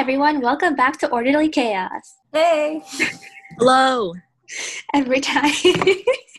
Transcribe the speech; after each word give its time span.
everyone. 0.00 0.40
Welcome 0.40 0.76
back 0.76 0.98
to 1.00 1.10
Orderly 1.10 1.50
Chaos. 1.50 2.16
Hey. 2.32 2.82
Hello. 3.58 4.14
Every 4.94 5.20
time. 5.20 5.52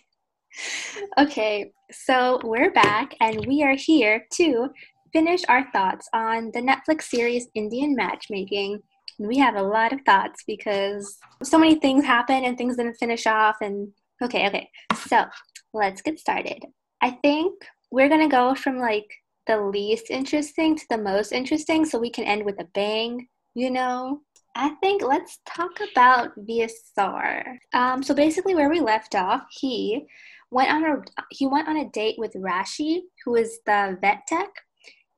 okay, 1.20 1.72
so 1.92 2.40
we're 2.44 2.72
back 2.72 3.14
and 3.22 3.46
we 3.46 3.62
are 3.62 3.76
here 3.76 4.26
to 4.34 4.72
finish 5.14 5.42
our 5.48 5.72
thoughts 5.72 6.10
on 6.12 6.50
the 6.56 6.60
Netflix 6.60 7.04
series 7.04 7.50
Indian 7.54 7.96
Matchmaking. 7.96 8.82
We 9.20 9.38
have 9.38 9.56
a 9.56 9.62
lot 9.62 9.94
of 9.94 10.00
thoughts 10.08 10.44
because 10.48 11.20
so 11.44 11.60
many 11.60 11.76
things 11.76 12.04
happen 12.04 12.44
and 12.44 12.58
things 12.58 12.78
didn't 12.78 12.96
finish 12.96 13.28
off. 13.28 13.58
And 13.62 13.90
okay, 14.24 14.48
okay. 14.48 14.72
So 15.08 15.26
let's 15.72 16.02
get 16.02 16.18
started. 16.18 16.66
I 17.00 17.12
think 17.12 17.62
we're 17.92 18.10
going 18.10 18.28
to 18.28 18.36
go 18.36 18.56
from 18.56 18.80
like 18.80 19.06
the 19.46 19.62
least 19.62 20.10
interesting 20.10 20.76
to 20.78 20.86
the 20.90 20.98
most 20.98 21.32
interesting 21.32 21.86
so 21.86 22.00
we 22.00 22.10
can 22.10 22.24
end 22.24 22.44
with 22.44 22.60
a 22.60 22.68
bang, 22.74 23.28
you 23.54 23.72
know? 23.72 24.22
I 24.56 24.70
think 24.82 25.02
let's 25.02 25.40
talk 25.46 25.72
about 25.92 26.32
Vyasar. 26.38 27.58
Um, 27.74 28.04
so 28.04 28.14
basically, 28.14 28.54
where 28.54 28.70
we 28.70 28.82
left 28.82 29.16
off, 29.16 29.44
he 29.50 30.06
went 30.52 30.70
on 30.70 30.84
a 30.84 30.96
he 31.30 31.48
went 31.48 31.70
on 31.70 31.78
a 31.78 31.90
date 31.90 32.16
with 32.18 32.34
Rashi, 32.34 33.00
who 33.24 33.36
is 33.36 33.60
the 33.66 33.98
vet 34.02 34.28
tech, 34.28 34.50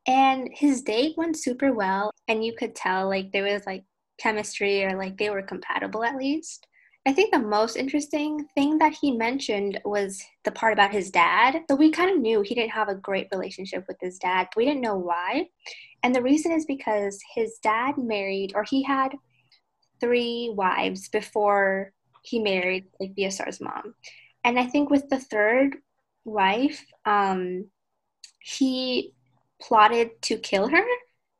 and 0.07 0.49
his 0.51 0.83
date 0.83 1.15
went 1.17 1.37
super 1.37 1.73
well, 1.73 2.11
and 2.27 2.45
you 2.45 2.53
could 2.55 2.75
tell 2.75 3.09
like 3.09 3.31
there 3.31 3.51
was 3.51 3.65
like 3.65 3.83
chemistry 4.19 4.83
or 4.83 4.97
like 4.97 5.17
they 5.17 5.29
were 5.29 5.41
compatible 5.41 6.03
at 6.03 6.15
least. 6.15 6.67
I 7.05 7.11
think 7.11 7.33
the 7.33 7.39
most 7.39 7.75
interesting 7.75 8.47
thing 8.55 8.77
that 8.77 8.93
he 8.93 9.11
mentioned 9.11 9.79
was 9.83 10.23
the 10.45 10.51
part 10.51 10.71
about 10.71 10.93
his 10.93 11.11
dad. 11.11 11.61
So 11.69 11.75
we 11.75 11.91
kind 11.91 12.09
of 12.09 12.21
knew 12.21 12.41
he 12.41 12.55
didn't 12.55 12.71
have 12.71 12.87
a 12.87 12.95
great 12.95 13.27
relationship 13.31 13.83
with 13.89 13.97
his 13.99 14.17
dad. 14.19 14.47
we 14.55 14.63
didn't 14.63 14.81
know 14.81 14.95
why. 14.95 15.47
And 16.01 16.15
the 16.15 16.21
reason 16.21 16.53
is 16.53 16.65
because 16.65 17.19
his 17.35 17.59
dad 17.61 17.97
married, 17.97 18.53
or 18.55 18.63
he 18.63 18.83
had 18.83 19.15
three 19.99 20.51
wives 20.55 21.09
before 21.09 21.91
he 22.23 22.39
married 22.39 22.85
like 23.01 23.15
Vyasar's 23.15 23.59
mom. 23.59 23.95
And 24.45 24.57
I 24.57 24.67
think 24.67 24.89
with 24.89 25.09
the 25.09 25.19
third 25.19 25.77
wife, 26.23 26.85
um, 27.05 27.65
he 28.39 29.13
plotted 29.61 30.21
to 30.23 30.37
kill 30.37 30.69
her. 30.69 30.85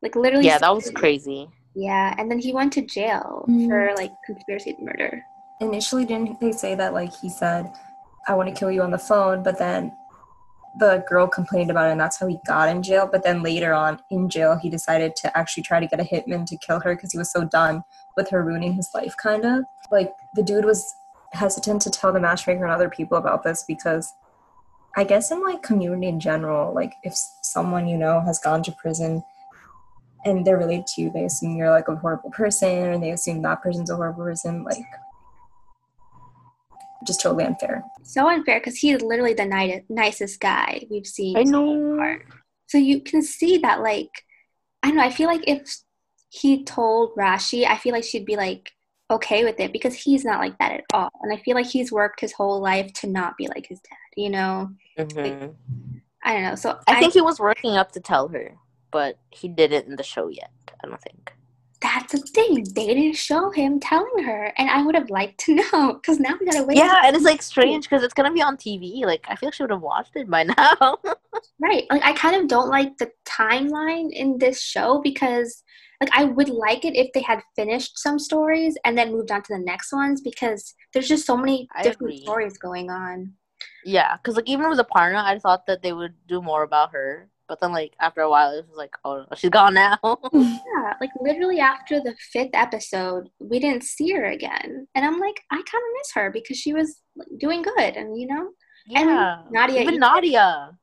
Like 0.01 0.17
literally. 0.17 0.45
Yeah, 0.45 0.57
that 0.57 0.75
was 0.75 0.91
crazy. 0.91 1.47
Yeah, 1.73 2.13
and 2.17 2.29
then 2.29 2.39
he 2.39 2.53
went 2.53 2.73
to 2.73 2.81
jail 2.81 3.45
mm. 3.47 3.67
for 3.67 3.93
like 3.95 4.11
conspiracy 4.25 4.75
murder 4.81 5.23
initially 5.63 6.05
didn't 6.05 6.39
they 6.39 6.51
say 6.51 6.75
that 6.75 6.93
like 6.93 7.13
he 7.13 7.29
said 7.29 7.71
i 8.27 8.33
want 8.33 8.47
to 8.47 8.55
kill 8.55 8.71
you 8.71 8.81
on 8.81 8.91
the 8.91 8.97
phone 8.97 9.41
but 9.43 9.57
then 9.57 9.91
the 10.79 11.03
girl 11.07 11.27
complained 11.27 11.69
about 11.69 11.87
it 11.87 11.91
and 11.91 11.99
that's 11.99 12.19
how 12.19 12.27
he 12.27 12.39
got 12.47 12.69
in 12.69 12.81
jail. 12.81 13.07
But 13.11 13.23
then 13.23 13.43
later 13.43 13.73
on 13.73 13.99
in 14.09 14.29
jail 14.29 14.57
he 14.57 14.69
decided 14.69 15.15
to 15.17 15.37
actually 15.37 15.63
try 15.63 15.79
to 15.79 15.87
get 15.87 15.99
a 15.99 16.03
hitman 16.03 16.45
to 16.47 16.57
kill 16.57 16.79
her 16.79 16.95
because 16.95 17.11
he 17.11 17.17
was 17.17 17.31
so 17.31 17.43
done 17.43 17.83
with 18.17 18.29
her 18.29 18.43
ruining 18.43 18.73
his 18.73 18.89
life 18.93 19.15
kind 19.21 19.45
of 19.45 19.63
like 19.91 20.13
the 20.35 20.43
dude 20.43 20.65
was 20.65 20.93
hesitant 21.31 21.81
to 21.81 21.89
tell 21.89 22.13
the 22.13 22.19
matchmaker 22.19 22.63
and 22.63 22.73
other 22.73 22.89
people 22.89 23.17
about 23.17 23.43
this 23.43 23.63
because 23.67 24.13
i 24.95 25.03
guess 25.03 25.31
in 25.31 25.41
like 25.41 25.63
community 25.63 26.07
in 26.07 26.19
general 26.19 26.73
like 26.73 26.93
if 27.01 27.13
someone 27.41 27.87
you 27.87 27.97
know 27.97 28.21
has 28.21 28.37
gone 28.37 28.61
to 28.61 28.71
prison 28.73 29.23
and 30.25 30.45
they're 30.45 30.59
related 30.59 30.85
to 30.85 31.01
you 31.01 31.11
they 31.11 31.25
assume 31.25 31.55
you're 31.55 31.71
like 31.71 31.87
a 31.87 31.95
horrible 31.95 32.29
person 32.29 32.69
and 32.69 33.01
they 33.01 33.09
assume 33.09 33.41
that 33.41 33.63
person's 33.63 33.89
a 33.89 33.95
horrible 33.95 34.23
person 34.23 34.63
like 34.63 34.85
just 37.05 37.21
totally 37.21 37.45
unfair. 37.45 37.83
So 38.03 38.27
unfair 38.27 38.59
because 38.59 38.77
he's 38.77 39.01
literally 39.01 39.33
the 39.33 39.45
ni- 39.45 39.83
nicest 39.89 40.39
guy 40.39 40.85
we've 40.89 41.07
seen. 41.07 41.37
I 41.37 41.43
know. 41.43 42.17
So 42.67 42.77
you 42.77 43.01
can 43.01 43.21
see 43.21 43.57
that, 43.59 43.81
like, 43.81 44.09
I 44.81 44.87
don't 44.87 44.97
know. 44.97 45.03
I 45.03 45.11
feel 45.11 45.27
like 45.27 45.47
if 45.47 45.61
he 46.29 46.63
told 46.63 47.15
Rashi, 47.15 47.65
I 47.67 47.77
feel 47.77 47.93
like 47.93 48.03
she'd 48.03 48.25
be 48.25 48.35
like 48.35 48.71
okay 49.11 49.43
with 49.43 49.59
it 49.59 49.71
because 49.71 49.93
he's 49.93 50.25
not 50.25 50.39
like 50.39 50.57
that 50.57 50.71
at 50.71 50.83
all. 50.93 51.09
And 51.21 51.31
I 51.31 51.37
feel 51.37 51.55
like 51.55 51.67
he's 51.67 51.91
worked 51.91 52.19
his 52.19 52.33
whole 52.33 52.59
life 52.59 52.91
to 52.93 53.07
not 53.07 53.37
be 53.37 53.47
like 53.47 53.67
his 53.67 53.79
dad. 53.79 53.97
You 54.17 54.29
know. 54.29 54.71
Mm-hmm. 54.97 55.19
Like, 55.19 55.53
I 56.23 56.33
don't 56.33 56.43
know. 56.43 56.55
So 56.55 56.79
I, 56.87 56.95
I 56.95 56.99
think 56.99 57.13
he 57.13 57.21
was 57.21 57.39
working 57.39 57.75
up 57.75 57.91
to 57.91 57.99
tell 57.99 58.27
her, 58.29 58.55
but 58.91 59.17
he 59.29 59.47
didn't 59.47 59.87
in 59.87 59.95
the 59.95 60.03
show 60.03 60.29
yet. 60.29 60.51
I 60.83 60.87
don't 60.87 61.01
think 61.01 61.33
that's 61.83 62.13
the 62.13 62.19
thing. 62.19 62.63
They 62.73 62.87
didn't 62.87 63.17
show 63.17 63.51
him 63.51 63.79
telling 63.79 64.23
her, 64.23 64.53
and 64.57 64.69
I 64.69 64.81
would 64.83 64.95
have 64.95 65.09
liked 65.09 65.39
to 65.41 65.55
know 65.73 65.93
because 65.93 66.19
now 66.19 66.35
we 66.39 66.45
gotta 66.45 66.63
wait. 66.63 66.77
Yeah, 66.77 67.01
and 67.03 67.15
it's 67.15 67.25
like 67.25 67.41
strange 67.53 67.83
because 67.83 68.03
it's 68.03 68.13
gonna 68.13 68.31
be 68.33 68.41
on 68.41 68.57
TV. 68.57 69.05
Like 69.05 69.25
I 69.27 69.35
feel 69.35 69.47
like 69.47 69.53
she 69.53 69.63
would 69.63 69.69
have 69.71 69.81
watched 69.81 70.15
it 70.15 70.29
by 70.29 70.43
now. 70.57 70.97
right. 71.59 71.83
Like 71.91 72.03
I 72.03 72.13
kind 72.13 72.35
of 72.37 72.47
don't 72.47 72.69
like 72.69 72.97
the 72.97 73.11
timeline 73.25 74.11
in 74.11 74.37
this 74.37 74.61
show 74.61 75.01
because 75.03 75.61
like 76.01 76.09
I 76.13 76.23
would 76.23 76.49
like 76.49 76.85
it 76.85 76.95
if 76.95 77.11
they 77.13 77.21
had 77.21 77.41
finished 77.55 77.99
some 77.99 78.17
stories 78.17 78.77
and 78.85 78.97
then 78.97 79.11
moved 79.11 79.31
on 79.31 79.43
to 79.43 79.53
the 79.53 79.59
next 79.59 79.91
ones 79.91 80.21
because 80.21 80.73
there's 80.93 81.07
just 81.07 81.25
so 81.25 81.37
many 81.37 81.67
different 81.83 82.19
stories 82.19 82.57
going 82.57 82.89
on. 82.89 83.33
Yeah, 83.85 84.17
because 84.17 84.35
like 84.37 84.47
even 84.47 84.69
with 84.69 84.79
Aparna, 84.79 85.23
I 85.23 85.39
thought 85.39 85.65
that 85.67 85.81
they 85.81 85.93
would 85.93 86.15
do 86.27 86.41
more 86.41 86.63
about 86.63 86.91
her 86.93 87.29
but 87.47 87.59
then, 87.59 87.71
like 87.71 87.93
after 87.99 88.21
a 88.21 88.29
while, 88.29 88.51
it 88.51 88.65
was 88.67 88.77
like, 88.77 88.93
oh, 89.05 89.25
she's 89.35 89.49
gone 89.49 89.73
now. 89.73 89.97
yeah, 90.33 90.93
like 91.01 91.11
literally 91.19 91.59
after 91.59 91.99
the 91.99 92.15
fifth 92.31 92.51
episode, 92.53 93.29
we 93.39 93.59
didn't 93.59 93.83
see 93.83 94.11
her 94.13 94.25
again, 94.25 94.87
and 94.95 95.05
I'm 95.05 95.19
like, 95.19 95.41
I 95.51 95.55
kind 95.55 95.65
of 95.65 95.93
miss 95.97 96.11
her 96.15 96.31
because 96.31 96.57
she 96.57 96.73
was 96.73 96.97
like, 97.15 97.27
doing 97.39 97.61
good, 97.61 97.95
and 97.95 98.19
you 98.19 98.27
know, 98.27 98.49
yeah, 98.87 99.41
and 99.41 99.51
Nadia, 99.51 99.81
even 99.81 99.99
Nadia. 99.99 100.77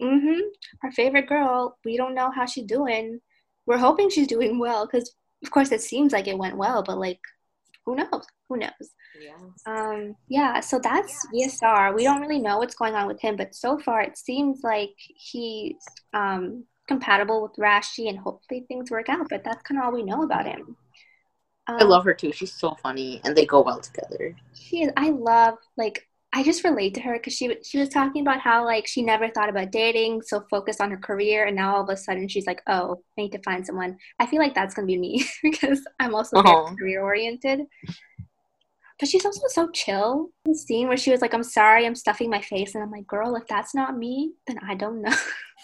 Mhm. 0.00 0.40
Our 0.82 0.92
favorite 0.92 1.28
girl. 1.28 1.78
We 1.84 1.96
don't 1.96 2.14
know 2.14 2.30
how 2.30 2.46
she's 2.46 2.64
doing. 2.66 3.20
We're 3.66 3.78
hoping 3.78 4.10
she's 4.10 4.26
doing 4.26 4.58
well 4.58 4.86
because, 4.86 5.14
of 5.42 5.50
course, 5.50 5.72
it 5.72 5.80
seems 5.80 6.12
like 6.12 6.26
it 6.26 6.36
went 6.38 6.56
well, 6.56 6.82
but 6.82 6.98
like, 6.98 7.20
who 7.86 7.96
knows? 7.96 8.26
Who 8.48 8.56
knows? 8.56 8.70
Yes. 9.20 9.36
Um, 9.66 10.16
yeah, 10.28 10.60
so 10.60 10.78
that's 10.82 11.26
yes. 11.32 11.60
Vyasar. 11.60 11.94
We 11.94 12.04
don't 12.04 12.20
really 12.20 12.40
know 12.40 12.58
what's 12.58 12.74
going 12.74 12.94
on 12.94 13.06
with 13.06 13.20
him, 13.20 13.36
but 13.36 13.54
so 13.54 13.78
far 13.78 14.00
it 14.02 14.16
seems 14.16 14.60
like 14.62 14.94
he's 14.96 15.76
um, 16.12 16.64
compatible 16.88 17.42
with 17.42 17.56
Rashi, 17.58 18.08
and 18.08 18.18
hopefully 18.18 18.64
things 18.68 18.90
work 18.90 19.08
out. 19.08 19.28
But 19.28 19.44
that's 19.44 19.62
kind 19.62 19.78
of 19.78 19.86
all 19.86 19.92
we 19.92 20.02
know 20.02 20.22
about 20.22 20.46
him. 20.46 20.76
Um, 21.66 21.76
I 21.80 21.84
love 21.84 22.04
her 22.04 22.14
too. 22.14 22.32
She's 22.32 22.52
so 22.52 22.76
funny, 22.82 23.20
and 23.24 23.36
they 23.36 23.46
go 23.46 23.62
well 23.62 23.80
together. 23.80 24.36
She 24.54 24.82
is. 24.82 24.92
I 24.96 25.10
love 25.10 25.54
like 25.76 26.06
I 26.36 26.42
just 26.42 26.64
relate 26.64 26.94
to 26.94 27.00
her 27.02 27.12
because 27.12 27.32
she 27.32 27.56
she 27.62 27.78
was 27.78 27.88
talking 27.88 28.22
about 28.22 28.40
how 28.40 28.64
like 28.64 28.88
she 28.88 29.02
never 29.02 29.28
thought 29.28 29.48
about 29.48 29.70
dating, 29.70 30.22
so 30.22 30.44
focused 30.50 30.80
on 30.80 30.90
her 30.90 30.96
career, 30.96 31.46
and 31.46 31.54
now 31.54 31.76
all 31.76 31.82
of 31.84 31.88
a 31.88 31.96
sudden 31.96 32.26
she's 32.26 32.46
like, 32.46 32.60
oh, 32.66 32.96
I 33.16 33.22
need 33.22 33.32
to 33.32 33.42
find 33.44 33.64
someone. 33.64 33.96
I 34.18 34.26
feel 34.26 34.40
like 34.40 34.52
that's 34.52 34.74
gonna 34.74 34.86
be 34.86 34.98
me 34.98 35.24
because 35.44 35.86
I'm 36.00 36.12
also 36.12 36.36
uh-huh. 36.38 36.74
career 36.74 37.02
oriented. 37.02 37.60
But 38.98 39.08
she's 39.08 39.24
also 39.24 39.46
so 39.48 39.70
chill. 39.70 40.30
The 40.44 40.56
scene 40.56 40.88
where 40.88 40.96
she 40.96 41.12
was 41.12 41.20
like, 41.20 41.34
I'm 41.34 41.44
sorry, 41.44 41.86
I'm 41.86 41.94
stuffing 41.94 42.30
my 42.30 42.40
face. 42.40 42.74
And 42.74 42.82
I'm 42.82 42.90
like, 42.90 43.06
girl, 43.06 43.36
if 43.36 43.46
that's 43.46 43.74
not 43.74 43.96
me, 43.96 44.34
then 44.46 44.58
I 44.66 44.74
don't 44.74 45.02
know. 45.02 45.14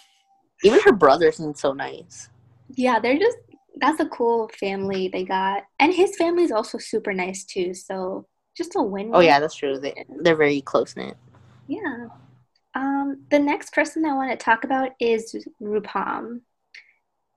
Even 0.63 0.81
her 0.81 0.91
brother 0.91 1.31
seems 1.31 1.59
so 1.59 1.73
nice. 1.73 2.29
Yeah, 2.75 2.99
they're 2.99 3.17
just, 3.17 3.37
that's 3.77 4.01
a 4.01 4.05
cool 4.07 4.49
family 4.59 5.07
they 5.07 5.23
got. 5.23 5.63
And 5.79 5.93
his 5.93 6.15
family 6.17 6.43
is 6.43 6.51
also 6.51 6.77
super 6.77 7.13
nice 7.13 7.45
too. 7.45 7.73
So 7.73 8.27
just 8.55 8.75
a 8.75 8.81
win. 8.81 9.11
Oh, 9.13 9.19
yeah, 9.19 9.39
that's 9.39 9.55
true. 9.55 9.79
They, 9.79 10.05
they're 10.21 10.35
very 10.35 10.61
close 10.61 10.95
knit. 10.95 11.17
Yeah. 11.67 12.07
Um, 12.75 13.23
the 13.29 13.39
next 13.39 13.73
person 13.73 14.05
I 14.05 14.13
want 14.13 14.31
to 14.31 14.43
talk 14.43 14.63
about 14.63 14.91
is 14.99 15.47
Rupam. 15.61 16.41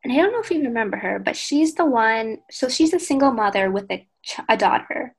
And 0.04 0.12
I 0.12 0.16
don't 0.16 0.32
know 0.32 0.40
if 0.40 0.50
you 0.50 0.62
remember 0.62 0.98
her, 0.98 1.18
but 1.18 1.36
she's 1.36 1.74
the 1.74 1.86
one, 1.86 2.38
so 2.50 2.68
she's 2.68 2.92
a 2.92 3.00
single 3.00 3.30
mother 3.32 3.70
with 3.70 3.90
a, 3.90 4.06
a 4.48 4.56
daughter 4.56 5.14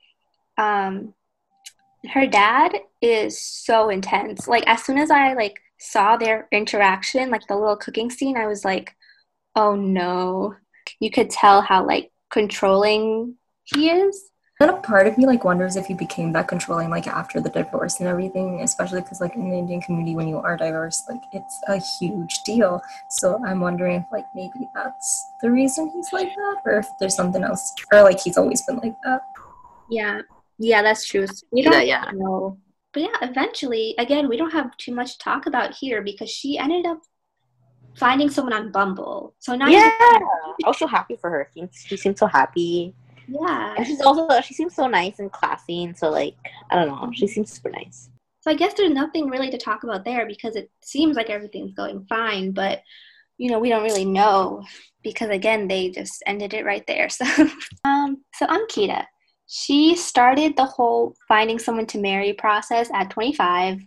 um 0.58 1.14
her 2.12 2.28
dad 2.28 2.72
is 3.02 3.42
so 3.42 3.90
intense. 3.90 4.48
Like 4.48 4.64
as 4.68 4.84
soon 4.84 4.98
as 4.98 5.10
I 5.10 5.34
like 5.34 5.60
saw 5.80 6.18
their 6.18 6.48
interaction, 6.52 7.32
like 7.32 7.48
the 7.48 7.56
little 7.56 7.76
cooking 7.76 8.10
scene, 8.12 8.38
I 8.38 8.48
was 8.48 8.64
like, 8.64 8.96
"Oh 9.56 9.76
no." 9.76 10.56
You 11.00 11.10
could 11.10 11.32
tell 11.32 11.62
how 11.62 11.86
like 11.86 12.12
controlling 12.30 13.36
he 13.64 13.90
is. 13.90 14.30
Then 14.60 14.70
a 14.70 14.78
part 14.78 15.06
of 15.06 15.18
me 15.18 15.26
like 15.26 15.44
wonders 15.44 15.76
if 15.76 15.86
he 15.86 15.94
became 15.94 16.32
that 16.32 16.48
controlling 16.48 16.90
like 16.90 17.08
after 17.08 17.42
the 17.42 17.50
divorce 17.50 18.00
and 18.00 18.08
everything, 18.08 18.62
especially 18.62 19.02
because 19.02 19.20
like 19.20 19.36
in 19.36 19.50
the 19.50 19.58
Indian 19.58 19.82
community 19.82 20.16
when 20.16 20.30
you 20.30 20.38
are 20.38 20.56
divorced, 20.56 21.10
like 21.10 21.22
it's 21.34 21.60
a 21.68 21.82
huge 22.00 22.40
deal. 22.46 22.82
So 23.10 23.44
I'm 23.46 23.60
wondering 23.60 23.98
if 23.98 24.06
like 24.14 24.26
maybe 24.34 24.70
that's 24.74 25.24
the 25.42 25.52
reason 25.52 25.92
he's 25.94 26.14
like 26.14 26.30
that, 26.34 26.62
or 26.66 26.80
if 26.80 26.88
there's 27.00 27.16
something 27.16 27.44
else, 27.44 27.74
or 27.92 28.04
like 28.04 28.22
he's 28.22 28.38
always 28.38 28.62
been 28.62 28.78
like 28.78 28.96
that. 29.04 29.22
Yeah, 29.90 30.22
yeah, 30.58 30.82
that's 30.82 31.06
true. 31.06 31.26
We 31.52 31.62
don't 31.62 31.74
yeah, 31.74 32.06
yeah. 32.06 32.12
know. 32.14 32.58
But 32.94 33.04
yeah, 33.04 33.18
eventually, 33.22 33.94
again, 33.98 34.30
we 34.30 34.38
don't 34.38 34.54
have 34.54 34.76
too 34.78 34.96
much 34.96 35.14
to 35.14 35.18
talk 35.20 35.48
about 35.48 35.74
here 35.74 36.02
because 36.02 36.30
she 36.30 36.58
ended 36.58 36.86
up 36.86 37.02
finding 37.98 38.30
someone 38.30 38.54
on 38.54 38.72
Bumble. 38.72 39.36
So 39.40 39.54
now 39.56 39.68
Yeah. 39.68 39.92
I 40.00 40.20
was 40.64 40.80
so 40.80 40.88
happy 40.88 41.18
for 41.18 41.30
her. 41.30 41.50
She, 41.54 41.68
she 41.74 41.98
seems 41.98 42.20
so 42.20 42.28
happy. 42.28 42.96
Yeah. 43.28 43.76
And 43.78 43.86
she's 43.86 44.02
also 44.02 44.42
she 44.42 44.54
seems 44.54 44.76
so 44.76 44.88
nice 44.88 45.20
and 45.20 45.32
classy 45.32 45.84
and 45.84 45.98
so 45.98 46.10
like 46.10 46.36
I 46.70 46.76
don't 46.76 46.88
know, 46.88 47.12
she 47.14 47.28
seems 47.28 47.52
super 47.52 47.70
nice. 47.70 48.10
So 48.42 48.52
I 48.52 48.56
guess 48.56 48.74
there's 48.76 48.92
nothing 48.92 49.30
really 49.30 49.50
to 49.50 49.58
talk 49.58 49.84
about 49.84 50.06
there 50.06 50.28
because 50.28 50.56
it 50.56 50.70
seems 50.82 51.16
like 51.16 51.30
everything's 51.30 51.74
going 51.74 52.06
fine, 52.08 52.52
but 52.52 52.82
you 53.38 53.50
know, 53.50 53.60
we 53.60 53.70
don't 53.70 53.84
really 53.84 54.06
know 54.06 54.64
because 55.04 55.30
again, 55.30 55.68
they 55.68 55.90
just 55.90 56.24
ended 56.26 56.54
it 56.54 56.66
right 56.66 56.86
there. 56.88 57.10
So, 57.10 57.50
um, 57.86 58.24
so 58.34 58.46
Ankita, 58.48 59.06
she 59.48 59.96
started 59.96 60.56
the 60.56 60.66
whole 60.66 61.16
finding 61.28 61.60
someone 61.60 61.86
to 61.88 62.00
marry 62.00 62.34
process 62.34 62.90
at 62.94 63.10
25. 63.10 63.82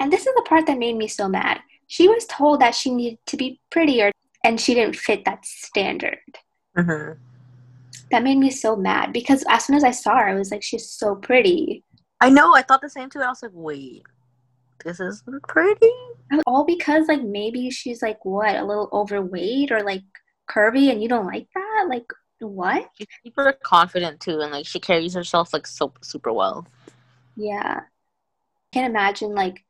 And 0.00 0.12
this 0.12 0.26
is 0.26 0.34
the 0.34 0.46
part 0.48 0.66
that 0.66 0.78
made 0.78 0.96
me 0.96 1.08
so 1.08 1.28
mad. 1.28 1.60
She 1.86 2.08
was 2.08 2.26
told 2.26 2.60
that 2.60 2.74
she 2.74 2.90
needed 2.90 3.18
to 3.26 3.36
be 3.36 3.60
prettier 3.70 4.12
and 4.44 4.60
she 4.60 4.74
didn't 4.74 4.96
fit 4.96 5.24
that 5.24 5.44
standard. 5.44 6.18
Mm-hmm. 6.76 7.12
That 8.14 8.22
made 8.22 8.38
me 8.38 8.50
so 8.50 8.76
mad 8.76 9.12
because 9.12 9.42
as 9.48 9.64
soon 9.64 9.74
as 9.74 9.82
I 9.82 9.90
saw 9.90 10.16
her, 10.16 10.28
I 10.28 10.34
was 10.34 10.52
like, 10.52 10.62
she's 10.62 10.88
so 10.88 11.16
pretty. 11.16 11.82
I 12.20 12.30
know. 12.30 12.54
I 12.54 12.62
thought 12.62 12.80
the 12.80 12.88
same 12.88 13.10
too. 13.10 13.18
I 13.18 13.26
was 13.26 13.42
like, 13.42 13.50
wait, 13.52 14.04
this 14.84 15.00
isn't 15.00 15.42
pretty. 15.48 15.90
All 16.46 16.64
because 16.64 17.08
like 17.08 17.24
maybe 17.24 17.70
she's 17.70 18.02
like 18.02 18.24
what 18.24 18.54
a 18.54 18.64
little 18.64 18.88
overweight 18.92 19.72
or 19.72 19.82
like 19.82 20.04
curvy, 20.48 20.92
and 20.92 21.02
you 21.02 21.08
don't 21.08 21.26
like 21.26 21.48
that. 21.56 21.86
Like 21.88 22.04
what? 22.38 22.88
She's 22.96 23.08
super 23.26 23.52
confident 23.64 24.20
too, 24.20 24.38
and 24.38 24.52
like 24.52 24.66
she 24.68 24.78
carries 24.78 25.14
herself 25.14 25.52
like 25.52 25.66
so 25.66 25.92
super 26.00 26.32
well. 26.32 26.68
Yeah, 27.34 27.80
I 27.80 28.68
can't 28.72 28.88
imagine 28.88 29.34
like 29.34 29.64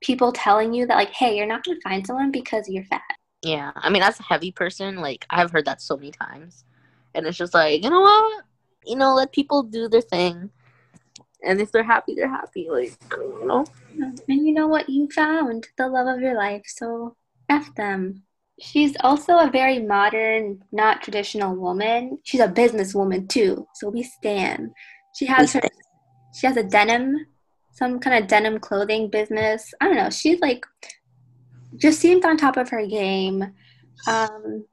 people 0.00 0.32
telling 0.32 0.74
you 0.74 0.88
that 0.88 0.96
like, 0.96 1.12
hey, 1.12 1.36
you're 1.36 1.46
not 1.46 1.62
gonna 1.62 1.78
find 1.84 2.04
someone 2.04 2.32
because 2.32 2.68
you're 2.68 2.82
fat. 2.86 3.02
Yeah, 3.42 3.70
I 3.76 3.90
mean, 3.90 4.02
as 4.02 4.18
a 4.18 4.24
heavy 4.24 4.50
person, 4.50 4.96
like 4.96 5.24
I've 5.30 5.52
heard 5.52 5.66
that 5.66 5.80
so 5.80 5.96
many 5.96 6.10
times, 6.10 6.64
and 7.16 7.26
it's 7.26 7.38
just 7.38 7.54
like, 7.54 7.82
you 7.82 7.90
know 7.90 8.00
what? 8.00 8.44
You 8.84 8.96
know, 8.96 9.14
let 9.14 9.32
people 9.32 9.62
do 9.62 9.88
their 9.88 10.02
thing, 10.02 10.50
and 11.42 11.60
if 11.60 11.72
they're 11.72 11.82
happy, 11.82 12.14
they're 12.14 12.28
happy. 12.28 12.68
Like, 12.70 12.92
you 13.12 13.46
know. 13.46 13.64
And 14.28 14.46
you 14.46 14.52
know 14.52 14.66
what? 14.68 14.88
You 14.88 15.08
found 15.10 15.66
the 15.78 15.88
love 15.88 16.06
of 16.06 16.20
your 16.20 16.36
life, 16.36 16.64
so 16.66 17.16
f 17.48 17.74
them. 17.74 18.22
She's 18.60 18.96
also 19.00 19.38
a 19.38 19.50
very 19.50 19.80
modern, 19.80 20.62
not 20.72 21.02
traditional 21.02 21.54
woman. 21.56 22.18
She's 22.22 22.40
a 22.40 22.48
businesswoman 22.48 23.28
too, 23.28 23.66
so 23.74 23.88
we 23.88 24.02
stand. 24.02 24.70
She 25.14 25.26
has 25.26 25.52
her. 25.54 25.62
She 26.34 26.46
has 26.46 26.56
a 26.58 26.62
denim, 26.62 27.26
some 27.72 27.98
kind 27.98 28.22
of 28.22 28.28
denim 28.28 28.58
clothing 28.58 29.08
business. 29.08 29.72
I 29.80 29.86
don't 29.86 29.96
know. 29.96 30.10
She's 30.10 30.40
like 30.40 30.64
just 31.76 32.00
seemed 32.00 32.24
on 32.24 32.36
top 32.36 32.56
of 32.56 32.68
her 32.70 32.86
game. 32.86 33.42
Um, 34.06 34.64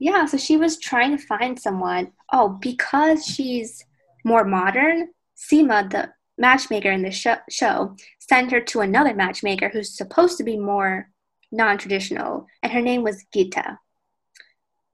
yeah, 0.00 0.24
so 0.24 0.38
she 0.38 0.56
was 0.56 0.78
trying 0.78 1.16
to 1.16 1.22
find 1.22 1.60
someone. 1.60 2.12
Oh, 2.32 2.58
because 2.60 3.24
she's 3.24 3.84
more 4.24 4.44
modern, 4.44 5.10
Seema, 5.36 5.90
the 5.90 6.10
matchmaker 6.38 6.90
in 6.90 7.02
the 7.02 7.10
show, 7.10 7.36
show, 7.50 7.94
sent 8.18 8.50
her 8.50 8.62
to 8.62 8.80
another 8.80 9.14
matchmaker 9.14 9.68
who's 9.68 9.94
supposed 9.96 10.38
to 10.38 10.44
be 10.44 10.56
more 10.56 11.10
non 11.52 11.76
traditional, 11.76 12.46
and 12.62 12.72
her 12.72 12.80
name 12.80 13.02
was 13.02 13.26
Geeta. 13.34 13.76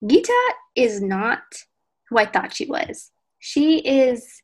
Geeta 0.05 0.51
is 0.75 1.01
not 1.01 1.43
who 2.11 2.19
I 2.19 2.27
thought 2.27 2.55
she 2.55 2.67
was. 2.67 3.13
She 3.39 3.79
is 3.79 4.43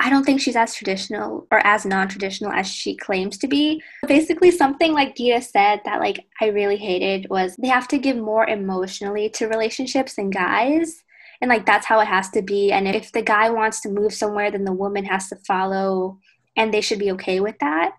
I 0.00 0.10
don't 0.10 0.24
think 0.24 0.40
she's 0.40 0.56
as 0.56 0.74
traditional 0.74 1.46
or 1.50 1.64
as 1.64 1.86
non-traditional 1.86 2.52
as 2.52 2.66
she 2.66 2.96
claims 2.96 3.38
to 3.38 3.48
be. 3.48 3.82
Basically, 4.06 4.50
something 4.50 4.92
like 4.92 5.16
Geeta 5.16 5.42
said 5.42 5.80
that 5.84 6.00
like 6.00 6.26
I 6.40 6.46
really 6.46 6.76
hated 6.76 7.28
was 7.30 7.56
they 7.56 7.68
have 7.68 7.88
to 7.88 7.98
give 7.98 8.16
more 8.16 8.46
emotionally 8.46 9.30
to 9.30 9.46
relationships 9.46 10.16
than 10.16 10.30
guys. 10.30 11.04
And 11.40 11.48
like 11.48 11.64
that's 11.64 11.86
how 11.86 12.00
it 12.00 12.06
has 12.06 12.30
to 12.30 12.42
be. 12.42 12.72
And 12.72 12.88
if 12.88 13.12
the 13.12 13.22
guy 13.22 13.50
wants 13.50 13.80
to 13.82 13.88
move 13.88 14.12
somewhere, 14.12 14.50
then 14.50 14.64
the 14.64 14.72
woman 14.72 15.04
has 15.04 15.28
to 15.28 15.36
follow 15.46 16.18
and 16.56 16.72
they 16.72 16.80
should 16.80 16.98
be 16.98 17.12
okay 17.12 17.40
with 17.40 17.58
that. 17.60 17.92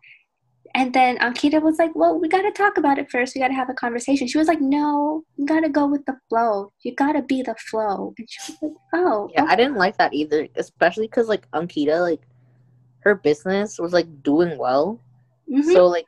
And 0.77 0.94
then 0.94 1.18
Ankita 1.19 1.62
was 1.62 1.80
like, 1.80 1.95
Well, 1.95 2.19
we 2.19 2.27
got 2.27 2.42
to 2.42 2.51
talk 2.51 2.77
about 2.77 3.00
it 3.00 3.10
first. 3.10 3.33
We 3.33 3.39
got 3.39 3.48
to 3.48 3.54
have 3.54 3.69
a 3.69 3.74
conversation. 3.74 4.27
She 4.27 4.38
was 4.38 4.50
like, 4.50 4.60
No, 4.60 5.24
you 5.38 5.45
got 5.45 5.62
to 5.62 5.69
go 5.69 5.88
with 5.88 6.06
the 6.06 6.18
flow. 6.27 6.74
You 6.83 6.94
got 6.94 7.13
to 7.13 7.22
be 7.22 7.42
the 7.42 7.56
flow. 7.69 8.13
And 8.18 8.27
she 8.30 8.51
was 8.51 8.62
like, 8.62 8.72
Oh. 8.94 9.30
Yeah, 9.33 9.44
okay. 9.44 9.54
I 9.54 9.56
didn't 9.56 9.77
like 9.77 9.98
that 9.98 10.13
either, 10.13 10.50
especially 10.57 11.07
because, 11.07 11.30
like, 11.30 11.50
Ankita, 11.51 12.01
like, 12.01 12.22
her 13.00 13.16
business 13.16 13.80
was, 13.80 13.94
like, 13.94 14.22
doing 14.22 14.57
well. 14.57 15.00
Mhm. 15.50 15.63
So, 15.63 15.88
like, 15.88 16.07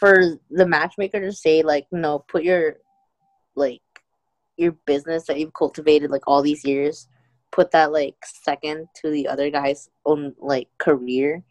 for 0.00 0.40
the 0.50 0.66
matchmaker 0.66 1.20
to 1.20 1.32
say, 1.32 1.62
like, 1.62 1.86
no, 1.92 2.18
put 2.18 2.42
your, 2.42 2.78
like, 3.54 3.82
your 4.56 4.72
business 4.86 5.26
that 5.26 5.38
you've 5.38 5.54
cultivated, 5.54 6.10
like, 6.10 6.26
all 6.26 6.42
these 6.42 6.64
years, 6.64 7.06
put 7.52 7.70
that, 7.70 7.92
like, 7.92 8.16
second 8.24 8.88
to 8.96 9.10
the 9.10 9.28
other 9.28 9.50
guy's 9.50 9.88
own, 10.04 10.34
like, 10.38 10.68
career, 10.78 11.44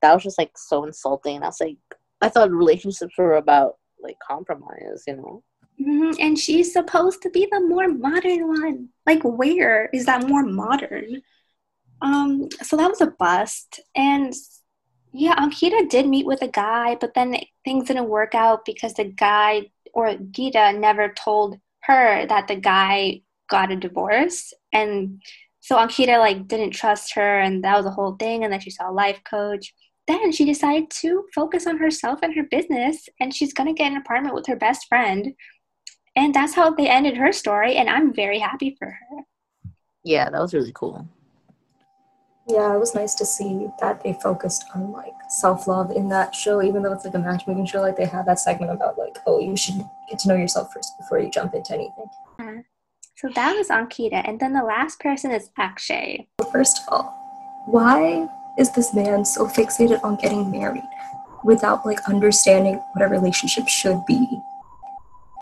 that 0.00 0.14
was 0.14 0.22
just, 0.22 0.38
like, 0.38 0.56
so 0.56 0.84
insulting. 0.84 1.36
And 1.36 1.44
I 1.44 1.48
was 1.48 1.60
like, 1.60 1.78
I 2.24 2.28
thought 2.28 2.50
relationships 2.50 3.14
were 3.18 3.36
about, 3.36 3.76
like, 4.00 4.18
compromise, 4.26 5.00
you 5.06 5.16
know? 5.16 5.42
Mhm, 5.80 6.16
And 6.20 6.38
she's 6.38 6.72
supposed 6.72 7.20
to 7.22 7.30
be 7.30 7.46
the 7.50 7.60
more 7.60 7.88
modern 7.88 8.42
one. 8.48 8.88
Like, 9.06 9.22
where 9.40 9.86
is 9.92 10.06
that 10.06 10.26
more 10.28 10.44
modern? 10.44 11.22
Um, 12.00 12.48
so 12.62 12.76
that 12.76 12.88
was 12.88 13.00
a 13.00 13.06
bust. 13.06 13.80
And 13.94 14.32
yeah, 15.12 15.36
Ankita 15.36 15.88
did 15.88 16.06
meet 16.08 16.26
with 16.26 16.42
a 16.42 16.48
guy, 16.48 16.96
but 17.00 17.14
then 17.14 17.36
things 17.64 17.86
didn't 17.88 18.08
work 18.08 18.34
out 18.34 18.64
because 18.64 18.94
the 18.94 19.04
guy 19.04 19.70
or 19.92 20.08
Geeta 20.34 20.78
never 20.78 21.08
told 21.26 21.58
her 21.88 22.26
that 22.26 22.48
the 22.48 22.56
guy 22.56 23.22
got 23.48 23.72
a 23.72 23.76
divorce. 23.76 24.52
And 24.72 25.22
so 25.60 25.76
Ankita 25.76 26.18
like 26.18 26.48
didn't 26.48 26.72
trust 26.72 27.14
her 27.14 27.40
and 27.40 27.62
that 27.64 27.76
was 27.76 27.84
the 27.84 27.90
whole 27.98 28.16
thing. 28.16 28.44
And 28.44 28.52
then 28.52 28.60
she 28.60 28.70
saw 28.70 28.90
a 28.90 28.92
life 28.92 29.20
coach. 29.24 29.72
Then 30.06 30.32
she 30.32 30.44
decided 30.44 30.90
to 31.02 31.24
focus 31.34 31.66
on 31.66 31.78
herself 31.78 32.20
and 32.22 32.34
her 32.34 32.42
business 32.42 33.08
and 33.20 33.34
she's 33.34 33.54
gonna 33.54 33.72
get 33.72 33.90
an 33.92 33.96
apartment 33.98 34.34
with 34.34 34.46
her 34.46 34.56
best 34.56 34.86
friend 34.88 35.34
and 36.16 36.34
that's 36.34 36.54
how 36.54 36.70
they 36.70 36.88
ended 36.88 37.16
her 37.16 37.32
story 37.32 37.76
and 37.76 37.88
i'm 37.90 38.12
very 38.14 38.38
happy 38.38 38.76
for 38.78 38.86
her 38.86 39.16
Yeah, 40.04 40.28
that 40.30 40.40
was 40.40 40.52
really 40.54 40.72
cool. 40.74 41.08
Yeah, 42.46 42.74
it 42.74 42.78
was 42.78 42.94
nice 42.94 43.14
to 43.14 43.24
see 43.24 43.68
that 43.80 44.02
they 44.04 44.12
focused 44.22 44.64
on 44.74 44.92
like 44.92 45.14
self 45.30 45.66
love 45.66 45.90
in 45.90 46.10
that 46.10 46.34
show, 46.34 46.62
even 46.62 46.82
though 46.82 46.92
it's 46.92 47.06
like 47.06 47.14
a 47.14 47.18
matchmaking 47.18 47.64
show. 47.64 47.80
Like 47.80 47.96
they 47.96 48.04
had 48.04 48.26
that 48.26 48.38
segment 48.38 48.70
about 48.70 48.98
like, 48.98 49.16
oh, 49.26 49.40
you 49.40 49.56
should 49.56 49.76
get 50.10 50.18
to 50.20 50.28
know 50.28 50.36
yourself 50.36 50.70
first 50.74 50.92
before 51.00 51.18
you 51.20 51.30
jump 51.30 51.54
into 51.54 51.72
anything. 51.72 52.04
Mm-hmm. 52.38 52.60
so 53.16 53.28
that 53.34 53.56
was 53.56 53.68
ankita 53.68 54.20
and 54.28 54.38
then 54.40 54.52
the 54.52 54.62
last 54.62 54.98
person 55.00 55.30
is 55.30 55.50
akshay 55.56 56.26
Well, 56.40 56.50
first 56.50 56.76
of 56.82 56.84
all, 56.92 57.06
why 57.66 58.28
is 58.58 58.70
this 58.70 58.94
man 58.94 59.24
so 59.24 59.46
fixated 59.46 60.02
on 60.04 60.16
getting 60.16 60.50
married 60.50 60.88
without 61.44 61.84
like 61.84 62.08
understanding 62.08 62.76
what 62.92 63.04
a 63.04 63.08
relationship 63.08 63.68
should 63.68 64.04
be? 64.06 64.40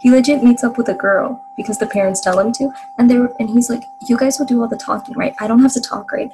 He 0.00 0.10
legit 0.10 0.42
meets 0.42 0.64
up 0.64 0.78
with 0.78 0.88
a 0.88 0.94
girl 0.94 1.44
because 1.56 1.78
the 1.78 1.86
parents 1.86 2.20
tell 2.20 2.38
him 2.40 2.52
to, 2.54 2.72
and 2.98 3.08
they 3.08 3.16
and 3.38 3.48
he's 3.48 3.70
like, 3.70 3.84
"You 4.08 4.16
guys 4.16 4.38
will 4.38 4.46
do 4.46 4.60
all 4.60 4.68
the 4.68 4.76
talking, 4.76 5.16
right? 5.16 5.34
I 5.38 5.46
don't 5.46 5.60
have 5.62 5.74
to 5.74 5.80
talk, 5.80 6.10
right? 6.10 6.30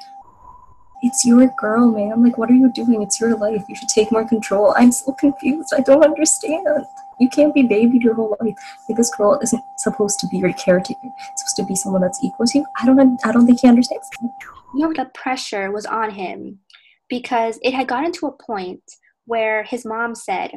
It's 1.02 1.24
your 1.24 1.46
girl, 1.58 1.92
man. 1.92 2.22
Like, 2.22 2.38
what 2.38 2.50
are 2.50 2.54
you 2.54 2.72
doing? 2.72 3.02
It's 3.02 3.20
your 3.20 3.36
life. 3.36 3.64
You 3.68 3.76
should 3.76 3.90
take 3.90 4.10
more 4.10 4.26
control." 4.26 4.72
I'm 4.76 4.90
so 4.90 5.12
confused. 5.12 5.74
I 5.76 5.80
don't 5.80 6.02
understand. 6.02 6.86
You 7.20 7.28
can't 7.28 7.52
be 7.52 7.64
babied 7.64 8.02
your 8.02 8.14
whole 8.14 8.36
life. 8.40 8.56
Like, 8.88 8.96
this 8.96 9.14
girl 9.14 9.38
isn't 9.42 9.62
supposed 9.76 10.18
to 10.20 10.28
be 10.28 10.38
your 10.38 10.54
caretaker. 10.54 11.10
It's 11.32 11.42
supposed 11.42 11.56
to 11.56 11.64
be 11.64 11.74
someone 11.74 12.00
that's 12.00 12.24
equal 12.24 12.46
to 12.46 12.58
you. 12.60 12.66
I 12.80 12.86
don't. 12.86 13.20
I 13.26 13.32
don't 13.32 13.44
think 13.44 13.60
he 13.60 13.68
understands. 13.68 14.08
you 14.22 14.80
know 14.80 14.92
the 14.94 15.10
pressure 15.12 15.70
was 15.72 15.84
on 15.84 16.10
him 16.10 16.60
because 17.08 17.58
it 17.62 17.74
had 17.74 17.88
gotten 17.88 18.12
to 18.12 18.26
a 18.26 18.32
point 18.44 18.82
where 19.26 19.62
his 19.64 19.84
mom 19.84 20.14
said 20.14 20.50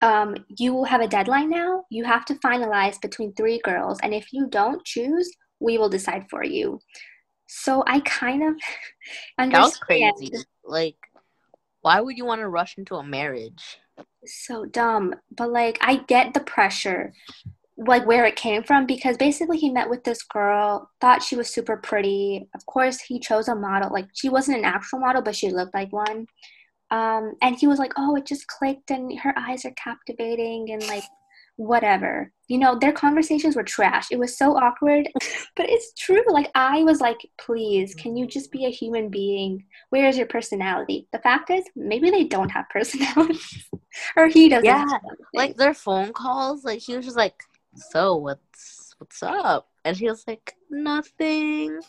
um, 0.00 0.36
you 0.56 0.72
will 0.72 0.84
have 0.84 1.00
a 1.00 1.08
deadline 1.08 1.50
now 1.50 1.84
you 1.90 2.04
have 2.04 2.24
to 2.24 2.34
finalize 2.34 3.00
between 3.00 3.32
three 3.34 3.60
girls 3.64 3.98
and 4.02 4.14
if 4.14 4.32
you 4.32 4.46
don't 4.48 4.84
choose 4.84 5.30
we 5.60 5.76
will 5.78 5.88
decide 5.88 6.24
for 6.30 6.44
you 6.44 6.78
so 7.48 7.82
i 7.86 8.00
kind 8.00 8.42
of 8.42 8.54
That 9.38 9.52
was 9.52 9.76
crazy. 9.76 10.32
Like, 10.64 10.96
why 11.80 12.00
would 12.00 12.16
you 12.16 12.24
want 12.24 12.40
to 12.40 12.48
rush 12.48 12.76
into 12.76 12.96
a 12.96 13.04
marriage? 13.04 13.78
so 14.24 14.64
dumb 14.64 15.14
but 15.34 15.50
like 15.50 15.78
i 15.80 15.96
get 15.96 16.34
the 16.34 16.40
pressure 16.40 17.12
like 17.86 18.04
where 18.06 18.24
it 18.24 18.34
came 18.34 18.62
from 18.64 18.86
because 18.86 19.16
basically 19.16 19.56
he 19.56 19.70
met 19.70 19.88
with 19.88 20.02
this 20.02 20.22
girl 20.24 20.90
thought 21.00 21.22
she 21.22 21.36
was 21.36 21.48
super 21.48 21.76
pretty. 21.76 22.48
Of 22.54 22.66
course 22.66 23.00
he 23.00 23.20
chose 23.20 23.46
a 23.48 23.54
model 23.54 23.92
like 23.92 24.08
she 24.14 24.28
wasn't 24.28 24.58
an 24.58 24.64
actual 24.64 24.98
model 24.98 25.22
but 25.22 25.36
she 25.36 25.50
looked 25.50 25.74
like 25.74 25.92
one. 25.92 26.26
Um, 26.90 27.34
and 27.42 27.54
he 27.56 27.68
was 27.68 27.78
like 27.78 27.92
oh 27.96 28.16
it 28.16 28.26
just 28.26 28.48
clicked 28.48 28.90
and 28.90 29.16
her 29.20 29.32
eyes 29.38 29.64
are 29.64 29.72
captivating 29.72 30.72
and 30.72 30.86
like 30.88 31.04
whatever. 31.54 32.32
You 32.48 32.58
know 32.58 32.76
their 32.76 32.92
conversations 32.92 33.54
were 33.54 33.62
trash. 33.62 34.06
It 34.10 34.18
was 34.18 34.36
so 34.36 34.56
awkward 34.56 35.08
but 35.56 35.70
it's 35.70 35.92
true. 35.94 36.24
Like 36.28 36.50
i 36.56 36.82
was 36.82 37.00
like 37.00 37.18
please 37.40 37.94
can 37.94 38.16
you 38.16 38.26
just 38.26 38.50
be 38.50 38.66
a 38.66 38.70
human 38.70 39.08
being? 39.08 39.64
Where 39.90 40.08
is 40.08 40.16
your 40.16 40.26
personality? 40.26 41.06
The 41.12 41.20
fact 41.20 41.50
is 41.50 41.64
maybe 41.76 42.10
they 42.10 42.24
don't 42.24 42.50
have 42.50 42.68
personality 42.70 43.38
or 44.16 44.26
he 44.26 44.48
doesn't 44.48 44.64
Yeah. 44.64 44.84
Like 45.32 45.56
their 45.56 45.74
phone 45.74 46.12
calls, 46.12 46.64
like 46.64 46.80
he 46.80 46.96
was 46.96 47.04
just 47.04 47.16
like, 47.16 47.34
"So 47.78 48.16
what's 48.16 48.94
what's 48.98 49.22
up?" 49.22 49.68
And 49.84 49.96
she 49.96 50.06
was 50.06 50.24
like, 50.26 50.54
"Nothing. 50.70 51.80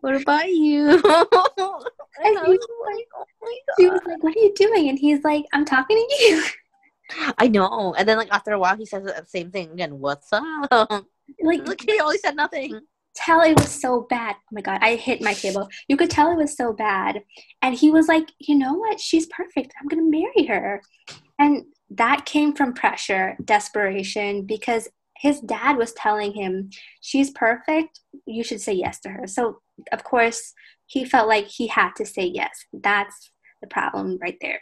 What 0.00 0.20
about 0.20 0.48
you?" 0.48 0.88
and 0.94 1.02
I 2.38 2.44
he 2.44 2.50
was 2.50 2.66
like, 2.86 3.06
"Oh 3.16 3.24
my 3.42 3.58
she 3.78 3.84
god!" 3.86 3.92
was 3.92 4.02
like 4.06 4.22
what 4.22 4.36
are 4.36 4.40
you 4.40 4.52
doing 4.54 4.88
and 4.88 4.98
he's 4.98 5.22
like 5.24 5.44
i'm 5.52 5.64
talking 5.64 5.96
to 5.96 6.24
you 6.24 6.44
I 7.38 7.48
know. 7.48 7.94
And 7.96 8.08
then 8.08 8.16
like 8.16 8.32
after 8.32 8.52
a 8.52 8.58
while, 8.58 8.76
he 8.76 8.86
says 8.86 9.04
the 9.04 9.24
same 9.26 9.50
thing 9.50 9.70
again. 9.72 9.98
What's 9.98 10.32
up? 10.32 11.04
Like, 11.42 11.66
Look, 11.66 11.80
he 11.80 11.98
always 11.98 12.20
said 12.20 12.36
nothing. 12.36 12.80
tell 13.14 13.40
it 13.40 13.58
was 13.58 13.70
so 13.70 14.06
bad. 14.10 14.34
Oh 14.36 14.48
my 14.52 14.60
god, 14.60 14.80
I 14.82 14.96
hit 14.96 15.22
my 15.22 15.32
table. 15.32 15.68
You 15.88 15.96
could 15.96 16.10
tell 16.10 16.30
it 16.30 16.36
was 16.36 16.56
so 16.56 16.72
bad. 16.72 17.22
And 17.62 17.74
he 17.74 17.90
was 17.90 18.06
like, 18.06 18.28
you 18.38 18.56
know 18.58 18.74
what? 18.74 19.00
She's 19.00 19.26
perfect. 19.26 19.72
I'm 19.80 19.88
gonna 19.88 20.02
marry 20.02 20.46
her. 20.46 20.82
And 21.38 21.64
that 21.90 22.26
came 22.26 22.54
from 22.54 22.74
pressure, 22.74 23.36
desperation, 23.44 24.42
because 24.46 24.88
his 25.22 25.40
dad 25.40 25.76
was 25.76 25.92
telling 25.92 26.32
him, 26.34 26.68
she's 27.00 27.30
perfect. 27.30 28.00
You 28.26 28.42
should 28.42 28.60
say 28.60 28.72
yes 28.72 28.98
to 29.00 29.08
her. 29.08 29.28
So 29.28 29.60
of 29.92 30.02
course 30.02 30.52
he 30.86 31.04
felt 31.04 31.28
like 31.28 31.46
he 31.46 31.68
had 31.68 31.92
to 31.98 32.04
say 32.04 32.24
yes. 32.24 32.50
That's 32.72 33.30
the 33.60 33.68
problem 33.68 34.18
right 34.20 34.36
there. 34.40 34.60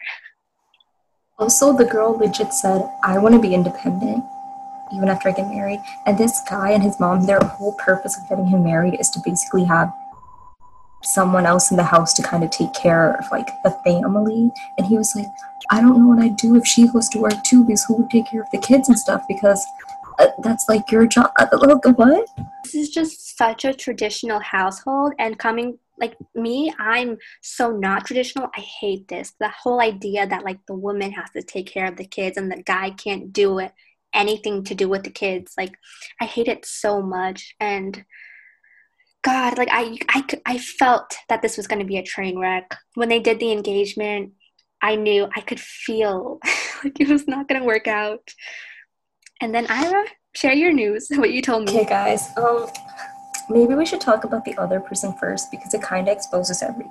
Also, 1.38 1.74
the 1.74 1.86
girl 1.86 2.18
legit 2.18 2.52
said, 2.52 2.86
I 3.02 3.16
want 3.16 3.34
to 3.34 3.40
be 3.40 3.54
independent 3.54 4.22
even 4.94 5.08
after 5.08 5.30
I 5.30 5.32
get 5.32 5.48
married. 5.48 5.80
And 6.04 6.18
this 6.18 6.42
guy 6.50 6.72
and 6.72 6.82
his 6.82 7.00
mom, 7.00 7.24
their 7.24 7.40
whole 7.40 7.72
purpose 7.74 8.18
of 8.18 8.28
getting 8.28 8.46
him 8.46 8.62
married 8.62 9.00
is 9.00 9.08
to 9.10 9.20
basically 9.24 9.64
have 9.64 9.90
someone 11.02 11.46
else 11.46 11.70
in 11.70 11.78
the 11.78 11.82
house 11.82 12.12
to 12.12 12.22
kind 12.22 12.44
of 12.44 12.50
take 12.50 12.74
care 12.74 13.14
of 13.14 13.24
like 13.32 13.48
the 13.64 13.70
family. 13.82 14.50
And 14.76 14.86
he 14.86 14.98
was 14.98 15.16
like, 15.16 15.28
I 15.70 15.80
don't 15.80 15.98
know 15.98 16.08
what 16.08 16.18
I'd 16.18 16.36
do 16.36 16.56
if 16.56 16.66
she 16.66 16.86
goes 16.88 17.08
to 17.10 17.18
work 17.18 17.42
too, 17.44 17.64
because 17.64 17.84
who 17.84 17.94
would 17.96 18.10
take 18.10 18.26
care 18.26 18.42
of 18.42 18.50
the 18.52 18.58
kids 18.58 18.90
and 18.90 18.98
stuff? 18.98 19.22
Because 19.26 19.64
that's 20.42 20.66
like 20.68 20.90
your 20.90 21.06
job. 21.06 21.30
Uh, 21.38 21.46
look, 21.52 21.84
what? 21.96 22.28
This 22.64 22.74
is 22.74 22.90
just 22.90 23.36
such 23.36 23.64
a 23.64 23.74
traditional 23.74 24.40
household, 24.40 25.12
and 25.18 25.38
coming 25.38 25.78
like 25.98 26.16
me, 26.34 26.72
I'm 26.78 27.18
so 27.42 27.70
not 27.70 28.06
traditional. 28.06 28.48
I 28.56 28.60
hate 28.60 29.08
this. 29.08 29.34
The 29.38 29.50
whole 29.50 29.80
idea 29.80 30.26
that 30.26 30.44
like 30.44 30.58
the 30.66 30.74
woman 30.74 31.12
has 31.12 31.30
to 31.36 31.42
take 31.42 31.66
care 31.66 31.86
of 31.86 31.96
the 31.96 32.06
kids 32.06 32.38
and 32.38 32.50
the 32.50 32.62
guy 32.62 32.90
can't 32.90 33.32
do 33.32 33.58
it 33.58 33.72
anything 34.12 34.64
to 34.64 34.74
do 34.74 34.88
with 34.88 35.04
the 35.04 35.10
kids. 35.10 35.54
Like 35.56 35.74
I 36.20 36.24
hate 36.24 36.48
it 36.48 36.66
so 36.66 37.02
much 37.02 37.54
and 37.60 38.04
God, 39.22 39.58
like 39.58 39.68
I, 39.70 39.98
I, 40.08 40.24
I 40.46 40.58
felt 40.58 41.14
that 41.28 41.42
this 41.42 41.58
was 41.58 41.66
going 41.66 41.80
to 41.80 41.86
be 41.86 41.98
a 41.98 42.02
train 42.02 42.38
wreck. 42.38 42.74
When 42.94 43.10
they 43.10 43.20
did 43.20 43.38
the 43.38 43.52
engagement, 43.52 44.32
I 44.82 44.96
knew 44.96 45.28
I 45.36 45.42
could 45.42 45.60
feel 45.60 46.40
like 46.84 46.98
it 46.98 47.08
was 47.08 47.28
not 47.28 47.46
going 47.46 47.60
to 47.60 47.66
work 47.66 47.86
out. 47.86 48.30
And 49.40 49.54
then 49.54 49.66
Ira, 49.68 50.04
share 50.34 50.52
your 50.52 50.72
news, 50.72 51.08
what 51.14 51.32
you 51.32 51.42
told 51.42 51.64
me. 51.64 51.72
Okay, 51.72 51.88
guys. 51.88 52.36
Um, 52.36 52.66
maybe 53.48 53.74
we 53.74 53.86
should 53.86 54.00
talk 54.00 54.24
about 54.24 54.44
the 54.44 54.56
other 54.58 54.80
person 54.80 55.14
first 55.14 55.50
because 55.50 55.74
it 55.74 55.82
kind 55.82 56.08
of 56.08 56.16
exposes 56.16 56.62
every. 56.62 56.86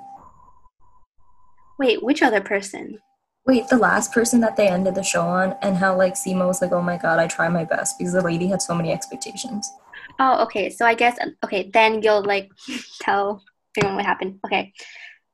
Wait, 1.78 2.02
which 2.02 2.22
other 2.22 2.40
person? 2.40 2.98
Wait, 3.46 3.68
the 3.68 3.76
last 3.76 4.12
person 4.12 4.40
that 4.40 4.56
they 4.56 4.68
ended 4.68 4.94
the 4.94 5.02
show 5.02 5.22
on, 5.22 5.56
and 5.62 5.76
how 5.76 5.96
like 5.96 6.14
Seema 6.14 6.46
was 6.46 6.60
like, 6.60 6.72
"Oh 6.72 6.82
my 6.82 6.98
god, 6.98 7.18
I 7.18 7.26
try 7.26 7.48
my 7.48 7.64
best," 7.64 7.98
because 7.98 8.12
the 8.12 8.20
lady 8.20 8.48
had 8.48 8.60
so 8.60 8.74
many 8.74 8.92
expectations. 8.92 9.70
Oh, 10.18 10.42
okay. 10.44 10.68
So 10.68 10.84
I 10.84 10.94
guess 10.94 11.16
okay, 11.44 11.70
then 11.72 12.02
you'll 12.02 12.22
like 12.22 12.50
tell 13.00 13.42
everyone 13.76 13.96
what 13.96 14.04
happened. 14.04 14.40
Okay. 14.44 14.72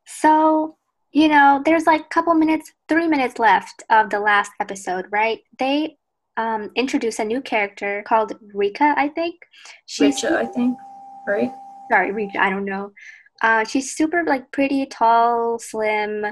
So, 0.06 0.76
you 1.10 1.28
know, 1.28 1.62
there's 1.64 1.86
like 1.86 2.02
a 2.02 2.08
couple 2.08 2.34
minutes, 2.34 2.72
3 2.88 3.08
minutes 3.08 3.40
left 3.40 3.82
of 3.90 4.10
the 4.10 4.20
last 4.20 4.52
episode, 4.60 5.06
right? 5.10 5.40
They 5.58 5.96
um 6.36 6.70
introduce 6.74 7.18
a 7.18 7.24
new 7.24 7.40
character 7.40 8.04
called 8.06 8.32
Rika, 8.54 8.94
I 8.96 9.08
think. 9.08 9.36
She's 9.86 10.22
Richa, 10.22 10.32
I 10.36 10.46
think, 10.46 10.76
right? 11.26 11.52
Sorry, 11.90 12.12
Rika, 12.12 12.42
I 12.42 12.50
don't 12.50 12.64
know. 12.64 12.92
Uh, 13.42 13.64
she's 13.64 13.94
super 13.96 14.24
like 14.24 14.50
pretty, 14.50 14.86
tall, 14.86 15.58
slim. 15.58 16.26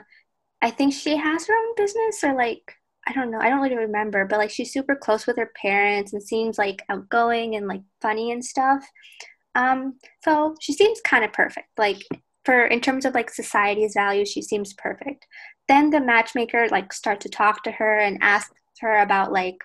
I 0.62 0.70
think 0.70 0.94
she 0.94 1.16
has 1.16 1.46
her 1.46 1.54
own 1.54 1.75
business 1.76 2.25
or 2.25 2.34
like 2.34 2.75
I 3.06 3.12
don't 3.12 3.30
know. 3.30 3.38
I 3.38 3.50
don't 3.50 3.61
really 3.61 3.76
remember, 3.76 4.25
but 4.25 4.38
like 4.38 4.50
she's 4.50 4.73
super 4.73 4.96
close 4.96 5.26
with 5.26 5.37
her 5.37 5.52
parents 5.61 6.12
and 6.12 6.23
seems 6.23 6.56
like 6.56 6.82
outgoing 6.88 7.54
and 7.54 7.68
like 7.68 7.82
funny 8.00 8.32
and 8.32 8.42
stuff. 8.44 8.84
Um, 9.54 9.99
so 10.23 10.54
she 10.61 10.73
seems 10.73 11.00
kind 11.02 11.25
of 11.25 11.32
perfect. 11.32 11.68
Like 11.76 12.02
for 12.44 12.66
in 12.66 12.80
terms 12.80 13.04
of 13.04 13.14
like 13.14 13.30
society's 13.30 13.94
values, 13.94 14.30
she 14.30 14.42
seems 14.42 14.73
perfect. 14.73 15.26
Then 15.68 15.90
the 15.90 16.00
matchmaker 16.00 16.68
like 16.70 16.92
start 16.92 17.20
to 17.23 17.28
talk 17.28 17.62
to 17.64 17.73
her 17.73 17.99
and 17.99 18.18
ask 18.20 18.52
her 18.80 19.00
about 19.00 19.32
like 19.32 19.56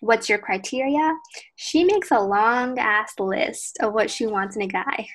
what's 0.00 0.28
your 0.28 0.38
criteria. 0.38 1.12
She 1.56 1.84
makes 1.84 2.10
a 2.10 2.20
long 2.20 2.78
ass 2.78 3.12
list 3.18 3.78
of 3.80 3.92
what 3.92 4.10
she 4.10 4.26
wants 4.26 4.56
in 4.56 4.62
a 4.62 4.66
guy. 4.66 5.08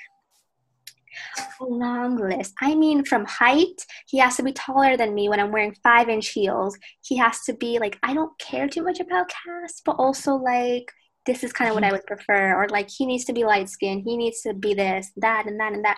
A 1.59 1.65
long 1.65 2.15
list. 2.15 2.53
I 2.61 2.73
mean, 2.73 3.03
from 3.03 3.25
height, 3.25 3.85
he 4.07 4.17
has 4.19 4.37
to 4.37 4.43
be 4.43 4.53
taller 4.53 4.95
than 4.95 5.13
me 5.13 5.29
when 5.29 5.39
I'm 5.39 5.51
wearing 5.51 5.75
five 5.83 6.09
inch 6.09 6.29
heels. 6.29 6.77
He 7.03 7.17
has 7.17 7.41
to 7.41 7.53
be 7.53 7.79
like, 7.79 7.99
I 8.01 8.13
don't 8.13 8.37
care 8.39 8.67
too 8.67 8.83
much 8.83 8.99
about 8.99 9.29
cast, 9.29 9.83
but 9.85 9.97
also 9.97 10.35
like, 10.35 10.91
this 11.25 11.43
is 11.43 11.53
kind 11.53 11.69
of 11.69 11.75
what 11.75 11.83
I 11.83 11.87
mm-hmm. 11.87 11.97
would 11.97 12.05
prefer. 12.05 12.55
Or 12.55 12.67
like, 12.69 12.89
he 12.89 13.05
needs 13.05 13.25
to 13.25 13.33
be 13.33 13.43
light 13.43 13.69
skinned. 13.69 14.03
He 14.05 14.17
needs 14.17 14.41
to 14.41 14.53
be 14.53 14.73
this, 14.73 15.11
that, 15.17 15.45
and 15.47 15.59
that, 15.59 15.73
and 15.73 15.83
that. 15.85 15.97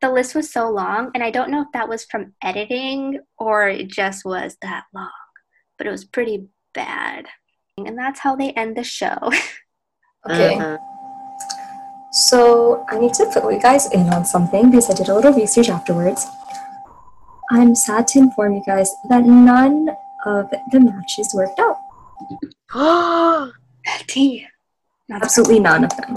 The 0.00 0.10
list 0.10 0.34
was 0.34 0.50
so 0.50 0.70
long, 0.70 1.10
and 1.14 1.22
I 1.22 1.30
don't 1.30 1.50
know 1.50 1.60
if 1.60 1.68
that 1.74 1.88
was 1.88 2.06
from 2.06 2.32
editing 2.42 3.20
or 3.38 3.68
it 3.68 3.88
just 3.88 4.24
was 4.24 4.56
that 4.62 4.84
long, 4.94 5.10
but 5.76 5.86
it 5.86 5.90
was 5.90 6.06
pretty 6.06 6.48
bad. 6.72 7.26
And 7.86 7.96
that's 7.98 8.20
how 8.20 8.36
they 8.36 8.52
end 8.52 8.76
the 8.76 8.84
show. 8.84 9.16
okay. 10.28 10.56
Uh-huh. 10.56 10.78
So 12.12 12.84
I 12.88 12.98
need 12.98 13.14
to 13.14 13.30
fill 13.30 13.52
you 13.52 13.60
guys 13.60 13.90
in 13.92 14.08
on 14.10 14.24
something 14.24 14.70
because 14.70 14.90
I 14.90 14.94
did 14.94 15.08
a 15.08 15.14
little 15.14 15.32
research 15.32 15.68
afterwards. 15.68 16.26
I'm 17.52 17.74
sad 17.74 18.08
to 18.08 18.18
inform 18.18 18.54
you 18.54 18.62
guys 18.66 18.92
that 19.08 19.24
none 19.24 19.88
of 20.26 20.50
the 20.72 20.80
matches 20.80 21.32
worked 21.34 21.58
out. 21.58 21.78
T. 24.06 24.46
Absolutely 25.10 25.60
none 25.60 25.84
of 25.84 25.96
them. 25.96 26.16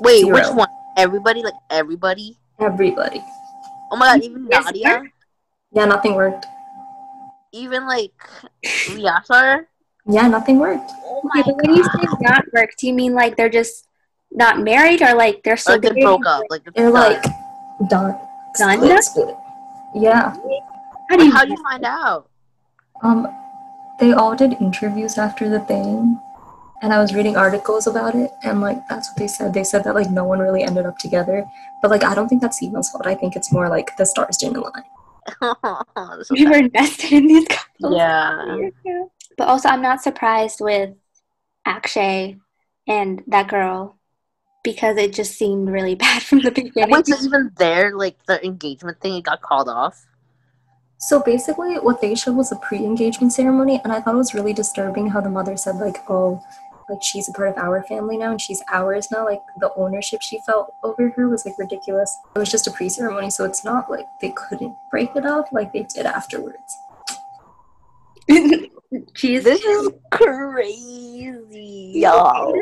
Wait, 0.00 0.24
Zero. 0.24 0.34
which 0.34 0.48
one? 0.54 0.68
Everybody? 0.96 1.42
Like 1.42 1.54
everybody? 1.70 2.38
Everybody. 2.60 3.22
Oh 3.90 3.96
my 3.96 4.14
god, 4.14 4.22
even 4.22 4.48
Nadia? 4.48 5.02
Yeah, 5.72 5.84
nothing 5.86 6.14
worked. 6.14 6.46
Even 7.52 7.86
like 7.86 8.12
Vyasar? 8.64 9.66
Yeah, 10.06 10.28
nothing 10.28 10.58
worked. 10.58 10.90
Oh 11.04 11.30
okay, 11.34 11.42
but 11.46 11.56
when 11.56 11.76
you 11.76 11.84
say 11.84 12.04
not 12.20 12.44
worked, 12.52 12.78
do 12.78 12.86
you 12.86 12.94
mean 12.94 13.14
like 13.14 13.36
they're 13.36 13.48
just 13.48 13.86
not 14.30 14.60
married 14.60 15.00
or 15.00 15.14
like 15.14 15.42
they're 15.44 15.56
still 15.56 15.74
like 15.74 15.82
they 15.82 16.02
broke 16.02 16.26
up 16.26 16.42
like 16.50 16.62
they're 16.74 16.90
like 16.90 17.22
done. 17.88 18.18
Done? 18.58 18.78
Split, 18.80 19.04
split. 19.04 19.36
yeah. 19.94 20.34
How 21.08 21.16
do 21.16 21.24
you 21.24 21.32
how 21.32 21.44
do 21.44 21.52
you 21.52 21.62
find 21.62 21.84
out? 21.84 22.28
Um 23.02 23.28
they 24.00 24.12
all 24.12 24.34
did 24.34 24.56
interviews 24.60 25.18
after 25.18 25.48
the 25.48 25.60
thing 25.60 26.20
and 26.82 26.92
i 26.92 27.00
was 27.00 27.14
reading 27.14 27.36
articles 27.36 27.86
about 27.86 28.16
it 28.16 28.32
and 28.42 28.60
like 28.60 28.76
that's 28.88 29.08
what 29.08 29.16
they 29.16 29.28
said. 29.28 29.54
They 29.54 29.64
said 29.64 29.84
that 29.84 29.94
like 29.94 30.10
no 30.10 30.24
one 30.24 30.40
really 30.40 30.64
ended 30.64 30.84
up 30.84 30.98
together 30.98 31.44
but 31.80 31.90
like 31.90 32.04
i 32.04 32.14
don't 32.14 32.28
think 32.28 32.42
that's 32.42 32.58
Seema's 32.58 32.90
fault. 32.90 33.06
I 33.06 33.14
think 33.14 33.36
it's 33.36 33.52
more 33.52 33.68
like 33.68 33.96
the 33.96 34.04
stars 34.04 34.36
didn't 34.36 34.56
align. 34.56 34.84
We 36.30 36.44
were 36.46 36.56
invested 36.56 37.12
in 37.12 37.26
these 37.28 37.46
couples 37.48 37.94
yeah 37.96 38.58
but 39.36 39.48
also 39.48 39.68
i'm 39.68 39.82
not 39.82 40.02
surprised 40.02 40.60
with 40.60 40.90
akshay 41.66 42.36
and 42.86 43.22
that 43.26 43.48
girl 43.48 43.98
because 44.64 44.96
it 44.96 45.12
just 45.12 45.38
seemed 45.38 45.68
really 45.68 45.94
bad 46.06 46.22
from 46.22 46.40
the 46.40 46.50
beginning. 46.50 46.90
Was 46.90 47.08
it 47.08 47.22
even 47.22 47.52
there? 47.56 47.94
Like 47.96 48.16
the 48.26 48.44
engagement 48.44 49.00
thing, 49.00 49.14
it 49.14 49.22
got 49.24 49.42
called 49.42 49.68
off. 49.68 50.04
So 50.98 51.20
basically, 51.20 51.74
what 51.74 52.00
they 52.00 52.14
showed 52.14 52.34
was 52.34 52.50
a 52.50 52.56
pre-engagement 52.56 53.32
ceremony, 53.32 53.80
and 53.84 53.92
I 53.92 54.00
thought 54.00 54.14
it 54.14 54.18
was 54.18 54.34
really 54.34 54.54
disturbing 54.54 55.08
how 55.08 55.20
the 55.20 55.28
mother 55.28 55.56
said 55.56 55.76
like, 55.76 55.98
"Oh, 56.08 56.42
like 56.88 57.02
she's 57.02 57.28
a 57.28 57.32
part 57.32 57.50
of 57.50 57.58
our 57.58 57.82
family 57.82 58.16
now, 58.16 58.30
and 58.30 58.40
she's 58.40 58.62
ours 58.72 59.08
now." 59.12 59.26
Like 59.26 59.42
the 59.60 59.70
ownership 59.74 60.22
she 60.22 60.40
felt 60.46 60.72
over 60.82 61.10
her 61.10 61.28
was 61.28 61.44
like 61.44 61.58
ridiculous. 61.58 62.16
It 62.34 62.38
was 62.38 62.50
just 62.50 62.66
a 62.66 62.70
pre-ceremony, 62.70 63.30
so 63.30 63.44
it's 63.44 63.64
not 63.64 63.90
like 63.90 64.06
they 64.22 64.30
couldn't 64.30 64.74
break 64.90 65.14
it 65.14 65.26
off 65.26 65.52
like 65.52 65.72
they 65.74 65.86
did 65.94 66.06
afterwards. 66.06 66.78
Jeez, 69.14 69.42
this 69.42 69.64
is 69.64 69.90
crazy, 70.10 71.92
y'all. 71.94 72.54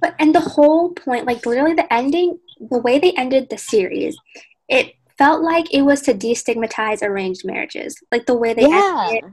But 0.00 0.14
and 0.18 0.34
the 0.34 0.40
whole 0.40 0.92
point, 0.92 1.26
like 1.26 1.44
literally 1.44 1.74
the 1.74 1.92
ending, 1.92 2.38
the 2.70 2.78
way 2.78 2.98
they 2.98 3.12
ended 3.12 3.48
the 3.50 3.58
series, 3.58 4.16
it 4.68 4.94
felt 5.18 5.42
like 5.42 5.72
it 5.72 5.82
was 5.82 6.02
to 6.02 6.14
destigmatize 6.14 7.02
arranged 7.02 7.44
marriages. 7.44 8.02
Like 8.10 8.26
the 8.26 8.36
way 8.36 8.54
they 8.54 8.68
yeah. 8.68 9.08
ended 9.08 9.24
it. 9.24 9.32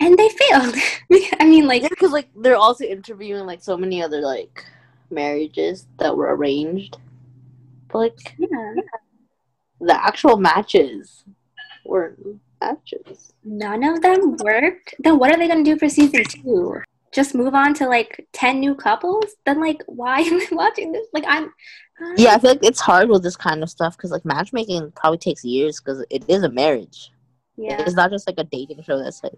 And 0.00 0.18
they 0.18 0.28
failed. 0.28 0.74
I 1.40 1.46
mean, 1.46 1.66
like 1.66 1.88
because 1.88 2.12
like 2.12 2.28
they're 2.36 2.56
also 2.56 2.84
interviewing 2.84 3.46
like 3.46 3.62
so 3.62 3.76
many 3.76 4.02
other 4.02 4.20
like 4.20 4.64
marriages 5.10 5.86
that 5.98 6.16
were 6.16 6.34
arranged. 6.34 6.98
But 7.88 7.98
like 7.98 8.34
yeah. 8.38 8.74
the 9.80 10.04
actual 10.04 10.36
matches 10.36 11.24
were 11.84 12.16
matches. 12.62 13.32
None 13.44 13.82
of 13.84 14.02
them 14.02 14.36
worked. 14.42 14.94
Then 14.98 15.18
what 15.18 15.30
are 15.32 15.38
they 15.38 15.48
gonna 15.48 15.64
do 15.64 15.78
for 15.78 15.88
season 15.88 16.24
two? 16.24 16.80
just 17.12 17.34
move 17.34 17.54
on 17.54 17.74
to 17.74 17.86
like 17.86 18.26
10 18.32 18.58
new 18.58 18.74
couples 18.74 19.36
then 19.44 19.60
like 19.60 19.82
why 19.84 20.20
am 20.28 20.40
i 20.40 20.48
watching 20.50 20.92
this 20.92 21.06
like 21.12 21.24
i'm 21.28 21.52
yeah 22.16 22.32
i 22.34 22.38
feel 22.38 22.52
like 22.52 22.64
it's 22.64 22.80
hard 22.80 23.10
with 23.10 23.22
this 23.22 23.36
kind 23.36 23.62
of 23.62 23.68
stuff 23.68 23.94
because 23.98 24.10
like 24.10 24.24
matchmaking 24.24 24.90
probably 24.96 25.18
takes 25.18 25.44
years 25.44 25.78
because 25.78 26.02
it 26.08 26.24
is 26.26 26.42
a 26.42 26.48
marriage 26.48 27.10
yeah 27.58 27.82
it's 27.82 27.92
not 27.92 28.10
just 28.10 28.26
like 28.26 28.38
a 28.38 28.44
dating 28.44 28.82
show 28.82 28.96
that's 28.98 29.22
like 29.22 29.34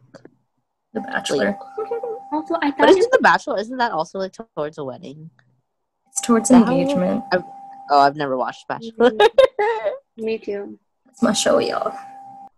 the 0.93 1.01
bachelor 1.01 1.59
Also, 2.35 2.55
I 2.61 2.71
But 2.71 2.79
thought 2.79 2.89
isn't 2.89 3.13
the 3.13 3.19
bachelor? 3.21 3.59
Isn't 3.61 3.77
that 3.79 3.93
also 3.93 4.19
like 4.19 4.33
towards 4.57 4.79
a 4.79 4.85
wedding? 4.85 5.31
It's 6.09 6.21
towards 6.21 6.49
That- 6.49 6.69
engagement. 6.69 7.23
Oh, 7.33 7.99
I've 8.01 8.17
never 8.17 8.37
watched 8.37 8.67
Bachelor. 8.67 9.11
Mm-hmm. 9.11 9.91
me 10.25 10.39
too. 10.39 10.79
It's 11.11 11.23
my 11.23 11.33
show, 11.33 11.59
y'all. 11.59 11.97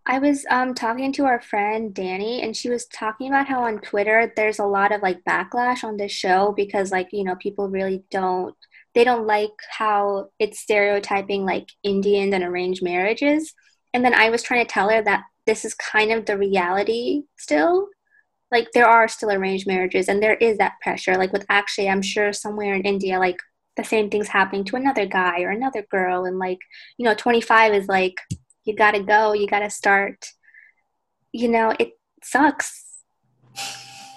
I 0.08 0.20
was 0.20 0.46
um 0.50 0.72
talking 0.74 1.12
to 1.14 1.24
our 1.24 1.40
friend 1.40 1.92
Danny 1.92 2.40
and 2.40 2.56
she 2.56 2.70
was 2.70 2.86
talking 2.86 3.28
about 3.28 3.48
how 3.48 3.64
on 3.64 3.80
Twitter 3.80 4.32
there's 4.36 4.60
a 4.60 4.64
lot 4.64 4.92
of 4.92 5.02
like 5.02 5.24
backlash 5.24 5.82
on 5.82 5.96
this 5.96 6.12
show 6.12 6.52
because 6.56 6.92
like 6.92 7.08
you 7.12 7.24
know 7.24 7.34
people 7.36 7.68
really 7.68 8.04
don't 8.10 8.54
they 8.94 9.02
don't 9.04 9.26
like 9.26 9.50
how 9.68 10.28
it's 10.38 10.60
stereotyping 10.60 11.44
like 11.44 11.68
Indian 11.82 12.32
and 12.32 12.44
arranged 12.44 12.82
marriages. 12.82 13.52
And 13.92 14.04
then 14.04 14.14
I 14.14 14.30
was 14.30 14.42
trying 14.42 14.64
to 14.64 14.72
tell 14.72 14.88
her 14.88 15.02
that 15.02 15.24
this 15.44 15.64
is 15.64 15.74
kind 15.74 16.12
of 16.12 16.24
the 16.24 16.38
reality 16.38 17.24
still. 17.36 17.88
Like 18.52 18.68
there 18.72 18.88
are 18.88 19.08
still 19.08 19.32
arranged 19.32 19.66
marriages 19.66 20.08
and 20.08 20.22
there 20.22 20.36
is 20.36 20.56
that 20.58 20.80
pressure. 20.82 21.16
Like 21.16 21.32
with 21.32 21.44
actually 21.50 21.88
I'm 21.88 22.02
sure 22.02 22.32
somewhere 22.32 22.74
in 22.74 22.82
India 22.82 23.18
like 23.18 23.38
the 23.76 23.84
same 23.84 24.08
thing's 24.08 24.28
happening 24.28 24.64
to 24.64 24.76
another 24.76 25.04
guy 25.04 25.42
or 25.42 25.50
another 25.50 25.84
girl. 25.90 26.24
And 26.26 26.38
like 26.38 26.60
you 26.96 27.04
know 27.04 27.14
25 27.14 27.74
is 27.74 27.88
like 27.88 28.16
you 28.66 28.74
gotta 28.76 29.00
go 29.00 29.32
you 29.32 29.46
gotta 29.46 29.70
start 29.70 30.32
you 31.32 31.48
know 31.48 31.72
it 31.80 31.98
sucks 32.22 32.84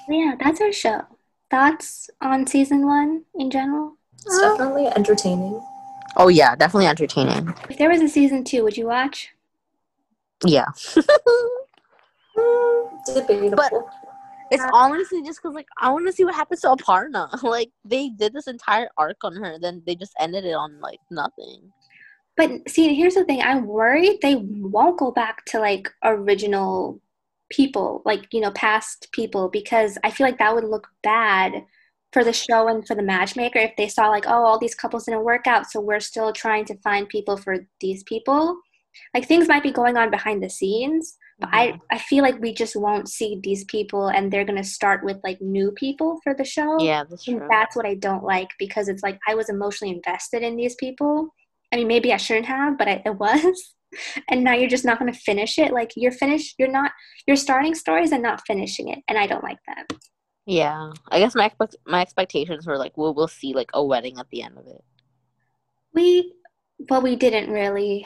yeah 0.09 0.35
that's 0.39 0.59
our 0.59 0.71
show 0.73 1.01
thoughts 1.49 2.09
on 2.21 2.45
season 2.45 2.85
one 2.85 3.23
in 3.35 3.49
general 3.49 3.95
It's 4.25 4.39
definitely 4.41 4.87
entertaining. 4.87 5.61
oh 6.17 6.27
yeah, 6.27 6.55
definitely 6.55 6.87
entertaining. 6.87 7.53
if 7.69 7.77
there 7.77 7.89
was 7.89 8.01
a 8.01 8.09
season 8.09 8.43
two 8.43 8.63
would 8.63 8.75
you 8.77 8.87
watch 8.87 9.29
Yeah. 10.45 10.67
Mm, 12.37 13.05
debatable. 13.13 13.55
But- 13.57 13.73
It's 14.51 14.63
honestly 14.73 15.21
just 15.21 15.39
because, 15.41 15.53
like, 15.53 15.67
I 15.77 15.89
want 15.91 16.07
to 16.07 16.13
see 16.13 16.23
what 16.25 16.33
happens 16.33 16.61
to 16.61 16.69
Aparna. 16.69 17.27
Like, 17.43 17.69
they 17.85 18.09
did 18.09 18.33
this 18.33 18.47
entire 18.47 18.89
arc 18.97 19.17
on 19.23 19.35
her, 19.35 19.59
then 19.59 19.83
they 19.85 19.95
just 19.95 20.13
ended 20.19 20.45
it 20.45 20.53
on, 20.53 20.79
like, 20.81 20.99
nothing. 21.11 21.71
But 22.39 22.49
see 22.69 22.95
here's 22.95 23.15
the 23.15 23.25
thing 23.25 23.41
i'm 23.41 23.67
worried 23.67 24.17
they 24.21 24.35
won't 24.35 24.97
go 24.97 25.11
back 25.11 25.43
to 25.45 25.59
like 25.59 25.89
original 26.03 26.99
people 27.51 28.01
like 28.05 28.25
you 28.31 28.39
know 28.39 28.51
past 28.51 29.07
people 29.11 29.49
because 29.49 29.97
i 30.03 30.09
feel 30.09 30.25
like 30.25 30.39
that 30.39 30.55
would 30.55 30.63
look 30.63 30.87
bad 31.03 31.63
for 32.13 32.23
the 32.23 32.33
show 32.33 32.67
and 32.67 32.87
for 32.87 32.95
the 32.95 33.03
matchmaker 33.03 33.59
if 33.59 33.75
they 33.77 33.87
saw 33.87 34.09
like 34.09 34.25
oh 34.27 34.43
all 34.43 34.57
these 34.57 34.75
couples 34.75 35.05
didn't 35.05 35.23
work 35.23 35.45
out 35.45 35.69
so 35.69 35.79
we're 35.79 35.99
still 35.99 36.33
trying 36.33 36.65
to 36.65 36.77
find 36.77 37.07
people 37.09 37.37
for 37.37 37.57
these 37.81 38.03
people. 38.03 38.57
Like 39.13 39.27
things 39.27 39.47
might 39.47 39.61
be 39.61 39.71
going 39.71 39.97
on 39.97 40.09
behind 40.09 40.41
the 40.41 40.49
scenes 40.49 41.15
but 41.39 41.49
I, 41.53 41.67
mm-hmm. 41.67 41.77
I 41.91 41.97
feel 41.99 42.23
like 42.23 42.39
we 42.39 42.53
just 42.53 42.75
won't 42.75 43.09
see 43.09 43.39
these 43.41 43.63
people 43.65 44.09
and 44.09 44.31
they're 44.31 44.45
going 44.45 44.61
to 44.61 44.63
start 44.63 45.03
with 45.03 45.17
like 45.23 45.39
new 45.41 45.71
people 45.71 46.19
for 46.23 46.33
the 46.33 46.43
show. 46.43 46.81
Yeah, 46.81 47.05
that's 47.09 47.27
and 47.27 47.41
that's 47.49 47.75
what 47.75 47.85
I 47.85 47.95
don't 47.95 48.23
like 48.23 48.49
because 48.59 48.89
it's 48.89 49.03
like 49.03 49.17
I 49.27 49.35
was 49.35 49.49
emotionally 49.49 49.93
invested 49.93 50.43
in 50.43 50.57
these 50.57 50.75
people. 50.75 51.33
I 51.71 51.77
mean, 51.77 51.87
maybe 51.87 52.11
I 52.13 52.17
shouldn't 52.17 52.47
have, 52.47 52.77
but 52.77 52.87
I, 52.87 53.01
I 53.05 53.09
was. 53.11 53.75
And 54.29 54.43
now 54.43 54.53
you're 54.53 54.69
just 54.69 54.85
not 54.85 54.99
going 54.99 55.11
to 55.11 55.19
finish 55.19 55.57
it. 55.57 55.73
Like 55.73 55.93
you're 55.95 56.11
finished. 56.11 56.53
You're 56.59 56.69
not. 56.69 56.91
You're 57.25 57.35
starting 57.35 57.73
stories 57.73 58.11
and 58.11 58.21
not 58.21 58.45
finishing 58.45 58.89
it, 58.89 58.99
and 59.07 59.17
I 59.17 59.25
don't 59.25 59.43
like 59.43 59.57
that. 59.65 59.91
Yeah, 60.45 60.91
I 61.11 61.17
guess 61.17 61.33
my 61.33 61.45
expect- 61.45 61.75
my 61.87 61.99
expectations 62.01 62.67
were 62.67 62.77
like, 62.77 62.95
we'll 62.97 63.15
we'll 63.15 63.27
see 63.27 63.51
like 63.55 63.71
a 63.73 63.83
wedding 63.83 64.19
at 64.19 64.29
the 64.29 64.43
end 64.43 64.59
of 64.59 64.67
it. 64.67 64.83
We, 65.93 66.33
well, 66.87 67.01
we 67.01 67.15
didn't 67.15 67.49
really. 67.51 68.05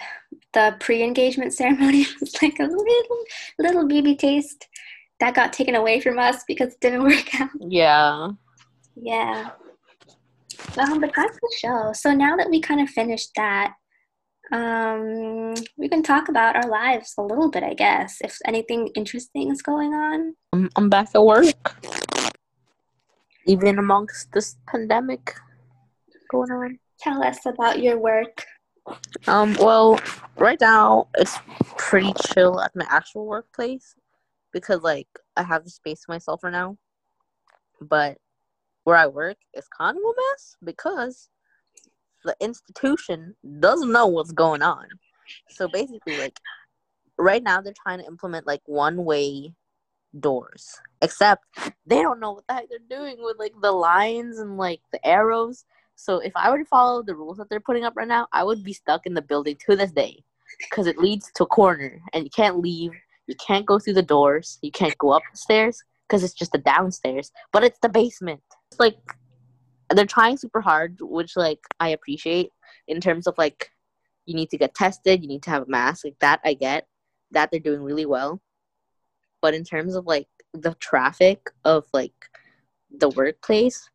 The 0.54 0.78
pre-engagement 0.80 1.52
ceremony 1.62 2.06
was 2.22 2.42
like 2.42 2.58
a 2.60 2.64
little, 2.64 3.24
little 3.60 3.86
baby 3.86 4.16
taste 4.16 4.68
that 5.20 5.36
got 5.36 5.52
taken 5.52 5.76
away 5.76 6.00
from 6.00 6.18
us 6.18 6.46
because 6.48 6.74
it 6.76 6.80
didn't 6.80 7.04
work 7.12 7.42
out. 7.42 7.50
Yeah, 7.60 8.30
Yeah. 8.96 9.50
Um, 10.78 11.00
but 11.00 11.14
that's 11.16 11.36
the 11.36 11.56
show. 11.58 11.92
So 11.94 12.14
now 12.14 12.36
that 12.36 12.50
we 12.50 12.60
kind 12.60 12.82
of 12.82 12.90
finished 12.90 13.32
that, 13.36 13.74
um, 14.52 15.54
we 15.78 15.88
can 15.88 16.04
talk 16.04 16.30
about 16.30 16.56
our 16.56 16.70
lives 16.70 17.14
a 17.18 17.22
little 17.22 17.50
bit, 17.50 17.64
I 17.64 17.74
guess. 17.74 18.18
If 18.22 18.38
anything 18.46 18.90
interesting 18.96 19.52
is 19.52 19.62
going 19.62 19.94
on. 19.94 20.36
I'm 20.52 20.70
I'm 20.76 20.90
back 20.90 21.10
at 21.16 21.24
work, 21.24 21.76
even 23.46 23.80
amongst 23.80 24.32
this 24.32 24.58
pandemic 24.68 25.36
going 26.30 26.52
on. 26.52 26.80
Tell 27.00 27.24
us 27.24 27.46
about 27.46 27.80
your 27.80 27.98
work. 27.98 28.46
Um, 29.28 29.56
well, 29.60 30.00
right 30.38 30.60
now 30.60 31.08
it's 31.16 31.38
pretty 31.78 32.14
chill 32.28 32.60
at 32.60 32.76
my 32.76 32.86
actual 32.90 33.26
workplace 33.26 33.96
because 34.52 34.82
like 34.82 35.08
I 35.38 35.44
have 35.44 35.64
the 35.64 35.70
space 35.70 36.02
to 36.02 36.12
myself 36.12 36.42
for 36.42 36.52
now. 36.52 36.78
But 37.82 38.18
where 38.84 38.98
I 38.98 39.08
work 39.08 39.38
is 39.54 39.68
kind 39.78 39.98
of 39.98 40.04
a 40.04 40.14
mess 40.32 40.58
because 40.64 41.30
the 42.24 42.36
institution 42.40 43.36
doesn't 43.60 43.92
know 43.92 44.08
what's 44.08 44.32
going 44.32 44.62
on. 44.62 44.88
So 45.50 45.68
basically, 45.68 46.18
like 46.18 46.40
right 47.18 47.44
now 47.44 47.62
they're 47.62 47.74
trying 47.82 48.00
to 48.00 48.06
implement 48.06 48.48
like 48.48 48.62
one 48.66 49.06
way 49.06 49.54
doors. 50.20 50.80
Except 51.02 51.44
they 51.86 52.02
don't 52.02 52.20
know 52.20 52.34
what 52.34 52.48
the 52.48 52.54
heck 52.56 52.70
they're 52.70 52.80
doing 53.00 53.18
with 53.20 53.38
like 53.40 53.54
the 53.62 53.72
lines 53.72 54.40
and 54.40 54.58
like 54.58 54.82
the 54.92 55.06
arrows. 55.06 55.66
So 55.96 56.20
if 56.20 56.34
I 56.36 56.50
were 56.50 56.60
to 56.60 56.66
follow 56.66 57.04
the 57.04 57.16
rules 57.16 57.38
that 57.38 57.50
they're 57.50 57.60
putting 57.60 57.84
up 57.84 57.94
right 57.96 58.08
now, 58.08 58.28
I 58.32 58.44
would 58.44 58.64
be 58.64 58.74
stuck 58.74 59.06
in 59.06 59.14
the 59.14 59.22
building 59.22 59.58
to 59.66 59.76
this 59.76 59.92
day 59.92 60.24
because 60.70 60.88
it 60.88 60.98
leads 60.98 61.32
to 61.36 61.44
a 61.44 61.48
corner 61.48 62.02
and 62.14 62.24
you 62.24 62.30
can't 62.30 62.60
leave. 62.60 62.92
You 63.28 63.36
can't 63.36 63.66
go 63.66 63.80
through 63.80 63.94
the 63.94 64.02
doors. 64.02 64.60
You 64.62 64.72
can't 64.72 64.98
go 64.98 65.12
up 65.12 65.24
the 65.32 65.38
stairs 65.38 65.82
because 66.08 66.24
it's 66.24 66.34
just 66.34 66.52
the 66.52 66.58
downstairs, 66.58 67.32
but 67.52 67.64
it's 67.64 67.80
the 67.80 67.90
basement. 67.90 68.42
Like 68.80 68.98
they're 69.90 70.06
trying 70.06 70.38
super 70.38 70.62
hard, 70.62 70.98
which 71.02 71.36
like 71.36 71.60
I 71.80 71.90
appreciate 71.90 72.50
in 72.88 73.00
terms 73.02 73.28
of 73.28 73.38
like 73.38 73.72
you 74.26 74.36
need 74.36 74.50
to 74.52 74.58
get 74.58 74.76
tested, 74.76 75.22
you 75.22 75.28
need 75.28 75.44
to 75.44 75.50
have 75.50 75.64
a 75.64 75.70
mask, 75.70 76.06
like 76.06 76.20
that 76.20 76.40
I 76.46 76.54
get. 76.54 76.88
That 77.32 77.50
they're 77.52 77.60
doing 77.60 77.82
really 77.82 78.06
well. 78.06 78.42
But 79.42 79.54
in 79.54 79.64
terms 79.64 79.96
of 79.96 80.06
like 80.06 80.28
the 80.54 80.76
traffic 80.76 81.50
of 81.66 81.86
like 81.94 82.14
the 82.96 83.10
workplace, 83.10 83.90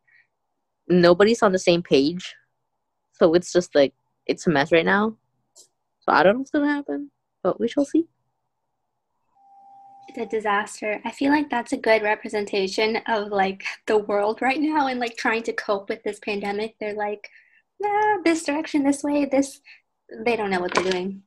nobody's 0.89 1.43
on 1.43 1.53
the 1.53 1.59
same 1.59 1.83
page. 1.83 2.35
So 3.13 3.35
it's 3.35 3.53
just 3.53 3.75
like 3.75 3.95
it's 4.27 4.47
a 4.47 4.51
mess 4.51 4.73
right 4.73 4.85
now. 4.85 5.17
So 5.55 6.13
I 6.13 6.23
don't 6.23 6.35
know 6.35 6.39
what's 6.41 6.51
gonna 6.51 6.73
happen, 6.73 7.11
but 7.43 7.61
we 7.61 7.69
shall 7.69 7.85
see. 7.85 8.07
A 10.17 10.27
disaster. 10.27 11.01
I 11.05 11.13
feel 11.13 11.31
like 11.31 11.49
that's 11.49 11.73
a 11.73 11.77
good 11.77 12.03
representation 12.03 12.97
of 13.07 13.29
like 13.29 13.63
the 13.87 13.99
world 13.99 14.43
right 14.43 14.61
now 14.61 14.89
and 14.89 14.99
like 14.99 15.17
trying 15.17 15.45
to 15.45 15.53
cope 15.53 15.89
with 15.89 16.03
this 16.03 16.19
pandemic. 16.19 16.75
They're 16.81 16.95
like, 16.95 17.29
nah, 17.79 18.17
this 18.25 18.43
direction, 18.43 18.83
this 18.83 19.05
way, 19.05 19.27
this. 19.27 19.61
They 20.25 20.35
don't 20.35 20.51
know 20.51 20.61
what 20.61 20.75
they're 20.75 20.91
doing. 20.91 21.23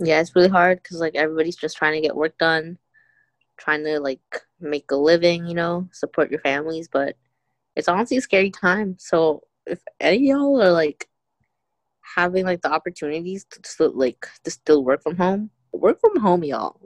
Yeah, 0.00 0.20
it's 0.20 0.34
really 0.34 0.48
hard 0.48 0.82
because 0.82 0.98
like 0.98 1.14
everybody's 1.14 1.54
just 1.56 1.76
trying 1.76 1.92
to 1.92 2.00
get 2.00 2.16
work 2.16 2.36
done, 2.38 2.78
trying 3.58 3.84
to 3.84 4.00
like 4.00 4.42
make 4.58 4.90
a 4.90 4.96
living, 4.96 5.46
you 5.46 5.54
know, 5.54 5.88
support 5.92 6.30
your 6.30 6.40
families. 6.40 6.88
But 6.90 7.16
it's 7.76 7.88
honestly 7.88 8.16
a 8.16 8.22
scary 8.22 8.50
time. 8.50 8.96
So 8.98 9.44
if 9.66 9.80
any 10.00 10.30
y'all 10.30 10.60
are 10.62 10.72
like 10.72 11.08
having 12.16 12.44
like 12.44 12.62
the 12.62 12.72
opportunities 12.72 13.44
to 13.44 13.60
still 13.64 13.92
like 13.94 14.26
to 14.42 14.50
still 14.50 14.82
work 14.82 15.02
from 15.02 15.16
home, 15.16 15.50
work 15.72 16.00
from 16.00 16.18
home, 16.18 16.42
y'all. 16.42 16.80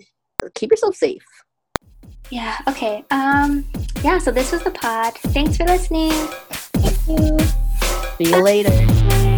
Keep 0.55 0.71
yourself 0.71 0.97
safe. 0.97 1.25
Yeah, 2.31 2.57
okay. 2.69 3.05
Um, 3.11 3.67
yeah, 4.03 4.19
so 4.19 4.31
this 4.31 4.53
was 4.53 4.63
the 4.63 4.71
pod. 4.71 5.15
Thanks 5.15 5.57
for 5.57 5.65
listening. 5.65 6.13
Thank 6.13 7.21
you. 7.21 7.39
See 8.19 8.31
you 8.31 8.43
later. 8.43 8.71
Bye. 8.71 9.30